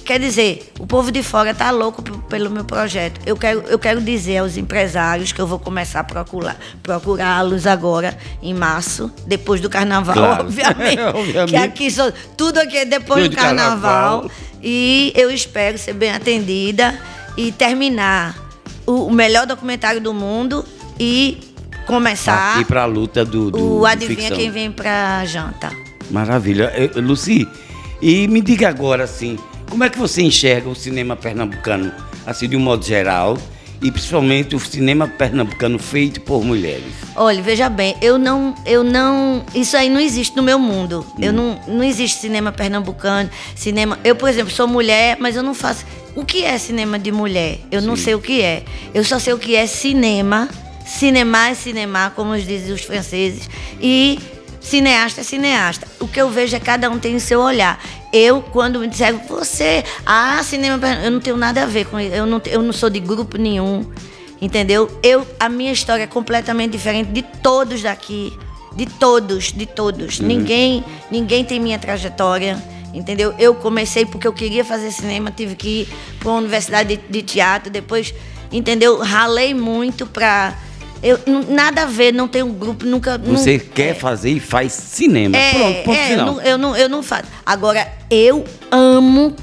quer 0.08 0.18
dizer, 0.18 0.72
o 0.80 0.86
povo 0.86 1.12
de 1.12 1.22
fora 1.22 1.50
está 1.50 1.70
louco 1.70 2.00
pelo 2.30 2.48
meu 2.48 2.64
projeto. 2.64 3.20
Eu 3.26 3.36
quero, 3.36 3.60
eu 3.68 3.78
quero 3.78 4.00
dizer 4.00 4.38
aos 4.38 4.56
empresários 4.56 5.32
que 5.32 5.38
eu 5.38 5.46
vou 5.46 5.58
começar 5.58 6.00
a 6.00 6.04
procurar, 6.04 6.56
procurá-los 6.82 7.66
agora, 7.66 8.16
em 8.42 8.54
março, 8.54 9.12
depois 9.26 9.60
do 9.60 9.68
carnaval, 9.68 10.14
claro. 10.14 10.44
obviamente, 10.48 11.00
obviamente. 11.14 11.50
Que 11.50 11.56
aqui 11.56 11.90
só, 11.90 12.10
tudo 12.38 12.56
aqui 12.56 12.78
é 12.78 12.84
depois 12.86 13.28
do 13.28 13.36
carnaval. 13.36 14.22
carnaval. 14.22 14.30
E 14.62 15.12
eu 15.14 15.30
espero 15.30 15.76
ser 15.76 15.92
bem 15.92 16.10
atendida 16.10 16.98
e 17.36 17.52
terminar 17.52 18.34
o, 18.86 19.08
o 19.08 19.12
melhor 19.12 19.46
documentário 19.46 20.00
do 20.00 20.14
mundo 20.14 20.64
e 20.98 21.38
começar. 21.86 22.58
E 22.62 22.64
para 22.64 22.84
a 22.84 22.86
luta 22.86 23.26
do, 23.26 23.50
do. 23.50 23.80
O 23.80 23.84
Adivinha 23.84 24.30
Quem 24.30 24.50
Vem 24.50 24.72
para 24.72 25.22
Janta. 25.26 25.70
Maravilha. 26.10 26.72
Luci, 26.96 27.46
e 28.00 28.26
me 28.26 28.40
diga 28.40 28.70
agora, 28.70 29.04
assim, 29.04 29.38
como 29.68 29.84
é 29.84 29.88
que 29.88 29.98
você 29.98 30.22
enxerga 30.22 30.68
o 30.68 30.74
cinema 30.74 31.16
pernambucano, 31.16 31.92
assim, 32.26 32.48
de 32.48 32.56
um 32.56 32.60
modo 32.60 32.84
geral? 32.84 33.38
e 33.80 33.90
principalmente 33.92 34.56
o 34.56 34.60
cinema 34.60 35.06
pernambucano 35.06 35.78
feito 35.78 36.20
por 36.20 36.44
mulheres? 36.44 36.92
Olha, 37.14 37.40
veja 37.42 37.68
bem, 37.68 37.96
eu 38.02 38.18
não, 38.18 38.54
eu 38.66 38.82
não, 38.82 39.44
isso 39.54 39.76
aí 39.76 39.88
não 39.88 40.00
existe 40.00 40.36
no 40.36 40.42
meu 40.42 40.58
mundo. 40.58 41.06
Hum. 41.16 41.22
Eu 41.22 41.32
não, 41.32 41.60
não 41.66 41.82
existe 41.82 42.18
cinema 42.18 42.50
pernambucano, 42.50 43.30
cinema. 43.54 43.98
Eu, 44.02 44.16
por 44.16 44.28
exemplo, 44.28 44.52
sou 44.52 44.66
mulher, 44.66 45.16
mas 45.20 45.36
eu 45.36 45.42
não 45.42 45.54
faço. 45.54 45.84
O 46.16 46.24
que 46.24 46.44
é 46.44 46.58
cinema 46.58 46.98
de 46.98 47.12
mulher? 47.12 47.60
Eu 47.70 47.80
Sim. 47.80 47.86
não 47.86 47.96
sei 47.96 48.14
o 48.14 48.20
que 48.20 48.42
é. 48.42 48.64
Eu 48.92 49.04
só 49.04 49.18
sei 49.18 49.32
o 49.32 49.38
que 49.38 49.54
é 49.54 49.66
cinema. 49.66 50.48
Cinema 50.84 51.48
é 51.48 51.54
cinema, 51.54 52.12
como 52.16 52.36
dizem 52.36 52.72
os 52.72 52.82
franceses. 52.82 53.48
E 53.80 54.18
cineasta 54.60 55.20
é 55.20 55.24
cineasta. 55.24 55.86
O 56.00 56.08
que 56.08 56.20
eu 56.20 56.28
vejo 56.30 56.56
é 56.56 56.60
cada 56.60 56.90
um 56.90 56.98
tem 56.98 57.14
o 57.14 57.20
seu 57.20 57.40
olhar. 57.40 57.80
Eu, 58.12 58.40
quando 58.40 58.80
me 58.80 58.88
disseram, 58.88 59.18
você, 59.28 59.84
ah, 60.06 60.42
cinema, 60.42 60.80
eu 61.04 61.10
não 61.10 61.20
tenho 61.20 61.36
nada 61.36 61.62
a 61.62 61.66
ver 61.66 61.86
com 61.86 62.00
isso. 62.00 62.14
Eu 62.14 62.26
não, 62.26 62.40
eu 62.46 62.62
não 62.62 62.72
sou 62.72 62.88
de 62.88 63.00
grupo 63.00 63.36
nenhum, 63.36 63.84
entendeu? 64.40 64.90
Eu, 65.02 65.26
a 65.38 65.48
minha 65.48 65.72
história 65.72 66.04
é 66.04 66.06
completamente 66.06 66.72
diferente 66.72 67.10
de 67.10 67.22
todos 67.22 67.82
daqui. 67.82 68.32
De 68.74 68.86
todos, 68.86 69.52
de 69.52 69.66
todos. 69.66 70.20
Uhum. 70.20 70.26
Ninguém, 70.26 70.84
ninguém 71.10 71.44
tem 71.44 71.58
minha 71.58 71.78
trajetória, 71.78 72.62
entendeu? 72.94 73.34
Eu 73.38 73.54
comecei 73.54 74.06
porque 74.06 74.26
eu 74.26 74.32
queria 74.32 74.64
fazer 74.64 74.90
cinema, 74.90 75.30
tive 75.30 75.54
que 75.54 75.82
ir 75.82 75.88
para 76.18 76.28
uma 76.28 76.38
universidade 76.38 76.96
de, 76.96 77.02
de 77.08 77.22
teatro, 77.22 77.70
depois, 77.70 78.14
entendeu? 78.52 78.98
Ralei 78.98 79.52
muito 79.52 80.06
para 80.06 80.56
eu, 81.02 81.18
nada 81.48 81.82
a 81.82 81.86
ver, 81.86 82.12
não 82.12 82.26
tem 82.26 82.42
um 82.42 82.52
grupo, 82.52 82.84
nunca. 82.84 83.18
Você 83.18 83.58
não, 83.58 83.66
quer 83.74 83.90
é, 83.90 83.94
fazer 83.94 84.30
e 84.30 84.40
faz 84.40 84.72
cinema. 84.72 85.36
É, 85.36 85.52
Pronto, 85.52 85.84
ponto 85.84 85.98
é, 85.98 86.08
final. 86.08 86.40
Eu 86.40 86.58
não, 86.58 86.76
eu 86.76 86.88
não 86.88 87.02
faço. 87.02 87.24
Agora, 87.44 87.86
eu 88.10 88.44
amo 88.70 89.34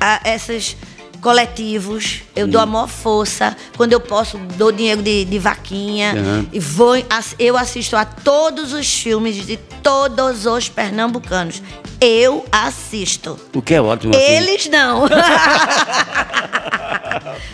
a, 0.00 0.20
essas 0.24 0.76
coletivos, 1.20 2.22
eu 2.34 2.46
dou 2.46 2.60
a 2.60 2.66
maior 2.66 2.88
força. 2.88 3.56
Quando 3.76 3.92
eu 3.92 4.00
posso, 4.00 4.38
dou 4.56 4.72
dinheiro 4.72 5.02
de, 5.02 5.24
de 5.24 5.38
vaquinha. 5.38 6.14
Uhum. 6.14 6.46
E 6.52 6.58
vou, 6.58 6.94
eu 7.38 7.56
assisto 7.56 7.96
a 7.96 8.04
todos 8.04 8.72
os 8.72 8.92
filmes 8.92 9.46
de 9.46 9.56
todos 9.82 10.46
os 10.46 10.68
pernambucanos. 10.68 11.62
Eu 12.00 12.46
assisto. 12.50 13.38
O 13.54 13.60
que 13.60 13.74
é 13.74 13.80
ótimo. 13.80 14.14
Assim. 14.16 14.24
Eles 14.24 14.66
não. 14.68 15.06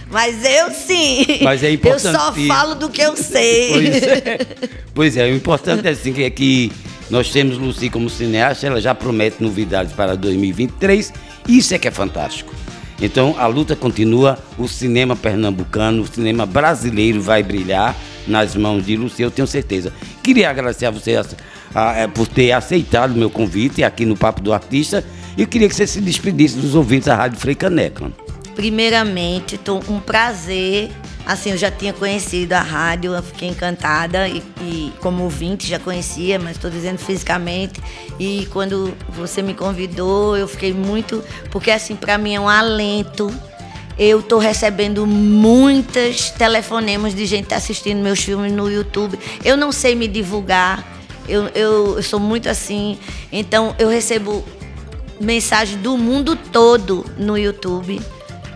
Mas 0.09 0.45
eu 0.45 0.71
sim. 0.71 1.27
Mas 1.43 1.65
é 1.65 1.73
importante. 1.73 2.07
Eu 2.07 2.13
só 2.13 2.33
falo 2.33 2.75
do 2.77 2.89
que 2.89 3.03
eu 3.03 3.17
sei. 3.17 3.73
Pois 3.73 4.03
é. 4.03 4.39
Pois 4.95 5.17
é, 5.17 5.25
o 5.25 5.35
importante 5.37 5.87
é 5.87 5.91
assim 5.91 6.23
é 6.23 6.31
que 6.31 6.73
nós 7.11 7.29
temos 7.31 7.59
Lucy 7.59 7.91
como 7.91 8.09
cineasta, 8.09 8.67
ela 8.67 8.81
já 8.81 8.95
promete 8.95 9.43
novidades 9.43 9.93
para 9.93 10.17
2023. 10.17 11.13
Isso 11.47 11.75
é 11.75 11.79
que 11.79 11.87
é 11.87 11.91
fantástico. 11.91 12.55
Então 13.01 13.35
a 13.39 13.47
luta 13.47 13.77
continua, 13.77 14.39
o 14.57 14.67
cinema 14.67 15.15
pernambucano, 15.15 16.03
o 16.03 16.07
cinema 16.07 16.47
brasileiro 16.47 17.21
vai 17.21 17.43
brilhar 17.43 17.95
nas 18.27 18.55
mãos 18.55 18.85
de 18.85 18.97
Lucy, 18.97 19.23
eu 19.23 19.31
tenho 19.31 19.47
certeza. 19.47 19.93
Queria 20.23 20.51
agradecer 20.51 20.87
a 20.87 20.91
você 20.91 21.21
a, 21.75 21.93
é, 21.93 22.07
por 22.07 22.27
ter 22.27 22.53
aceitado 22.53 23.13
o 23.13 23.19
meu 23.19 23.31
convite 23.31 23.85
aqui 23.85 24.05
no 24.05 24.17
Papo 24.17 24.41
do 24.41 24.53
Artista 24.53 25.05
e 25.37 25.45
queria 25.45 25.69
que 25.69 25.75
você 25.75 25.87
se 25.87 26.01
despedisse 26.01 26.57
dos 26.57 26.75
ouvintes 26.75 27.07
da 27.07 27.15
Rádio 27.15 27.39
Frei 27.39 27.55
Caneca. 27.55 28.11
Primeiramente, 28.55 29.59
tô 29.59 29.81
um 29.89 30.01
prazer. 30.01 30.91
Assim, 31.27 31.51
eu 31.51 31.59
já 31.59 31.71
tinha 31.71 31.93
conhecido 31.93 32.53
a 32.53 32.61
rádio, 32.61 33.13
eu 33.13 33.23
fiquei 33.23 33.49
encantada 33.49 34.29
e, 34.29 34.41
e 34.63 34.93
como 35.01 35.25
ouvinte 35.25 35.67
já 35.67 35.79
conhecia, 35.79 36.39
mas 36.39 36.53
estou 36.53 36.71
dizendo 36.71 36.99
fisicamente. 36.99 37.83
E 38.19 38.49
quando 38.53 38.95
você 39.09 39.43
me 39.43 39.53
convidou, 39.53 40.37
eu 40.37 40.47
fiquei 40.47 40.73
muito, 40.73 41.23
porque 41.51 41.71
assim 41.71 41.97
para 41.97 42.17
mim 42.17 42.35
é 42.35 42.41
um 42.41 42.49
alento. 42.49 43.29
Eu 43.99 44.21
estou 44.21 44.39
recebendo 44.39 45.07
muitas 45.07 46.31
telefonemas 46.31 47.15
de 47.15 47.25
gente 47.25 47.55
assistindo 47.55 47.99
meus 47.99 48.21
filmes 48.21 48.53
no 48.53 48.71
YouTube. 48.71 49.19
Eu 49.45 49.57
não 49.57 49.73
sei 49.73 49.95
me 49.95 50.07
divulgar. 50.07 50.85
Eu, 51.29 51.49
eu, 51.55 51.97
eu 51.97 52.03
sou 52.03 52.21
muito 52.21 52.49
assim. 52.49 52.99
Então 53.33 53.75
eu 53.79 53.89
recebo 53.89 54.45
mensagem 55.19 55.79
do 55.79 55.97
mundo 55.97 56.37
todo 56.37 57.07
no 57.17 57.39
YouTube. 57.39 58.01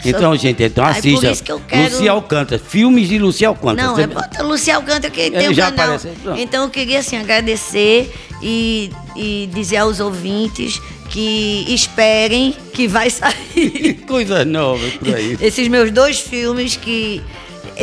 Então, 0.04 0.34
gente, 0.36 0.62
então 0.62 0.84
assista. 0.84 1.28
Ai, 1.28 1.36
que 1.36 1.52
eu 1.52 1.60
quero... 1.60 1.94
Lucia 1.94 2.10
Alcântara, 2.10 2.58
filmes 2.58 3.08
de 3.08 3.18
Lucia 3.18 3.48
Alcântara. 3.48 3.88
Não, 3.88 3.94
Você... 3.94 4.02
é 4.02 4.06
bota 4.06 4.42
Lucia 4.42 4.76
Alcântara 4.76 5.10
que 5.10 5.30
tem 5.30 5.48
um 5.48 5.54
já 5.54 5.70
canal. 5.70 5.96
Aparece. 5.96 6.08
Então 6.38 6.64
eu 6.64 6.70
queria 6.70 7.00
assim 7.00 7.16
agradecer 7.16 8.12
e, 8.42 8.90
e 9.16 9.48
dizer 9.52 9.78
aos 9.78 10.00
ouvintes 10.00 10.80
que 11.10 11.64
esperem 11.68 12.54
que 12.72 12.88
vai 12.88 13.10
sair. 13.10 13.94
Coisa 14.06 14.44
nova 14.44 14.88
por 14.98 15.14
aí. 15.14 15.36
Esses 15.40 15.68
meus 15.68 15.90
dois 15.90 16.20
filmes 16.20 16.76
que 16.76 17.20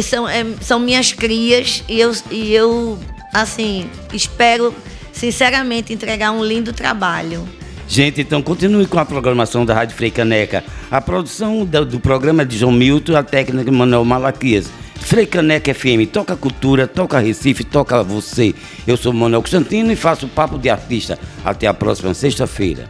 são, 0.01 0.27
é, 0.27 0.45
são 0.61 0.79
minhas 0.79 1.11
crias 1.11 1.83
e 1.87 1.99
eu, 1.99 2.11
e 2.31 2.53
eu, 2.53 2.97
assim, 3.33 3.89
espero 4.13 4.73
sinceramente 5.11 5.93
entregar 5.93 6.31
um 6.31 6.43
lindo 6.43 6.73
trabalho. 6.73 7.47
Gente, 7.87 8.21
então 8.21 8.41
continue 8.41 8.85
com 8.85 8.99
a 8.99 9.05
programação 9.05 9.65
da 9.65 9.73
Rádio 9.73 9.95
Frei 9.95 10.11
Caneca. 10.11 10.63
A 10.91 10.99
produção 10.99 11.63
do, 11.63 11.85
do 11.85 11.99
programa 11.99 12.41
é 12.41 12.45
de 12.45 12.57
João 12.57 12.71
Milton, 12.71 13.15
a 13.15 13.23
técnica 13.23 13.63
de 13.63 13.71
Manuel 13.71 14.03
Malaquias. 14.03 14.69
Frei 14.99 15.25
Caneca 15.25 15.73
FM, 15.73 16.11
toca 16.11 16.35
cultura, 16.35 16.85
toca 16.85 17.17
Recife, 17.19 17.63
toca 17.63 18.03
você. 18.03 18.53
Eu 18.85 18.97
sou 18.97 19.13
Manuel 19.13 19.41
Constantino 19.41 19.91
e 19.91 19.95
faço 19.95 20.25
o 20.25 20.29
Papo 20.29 20.57
de 20.57 20.69
Artista. 20.69 21.17
Até 21.45 21.65
a 21.65 21.73
próxima 21.73 22.13
sexta-feira. 22.13 22.89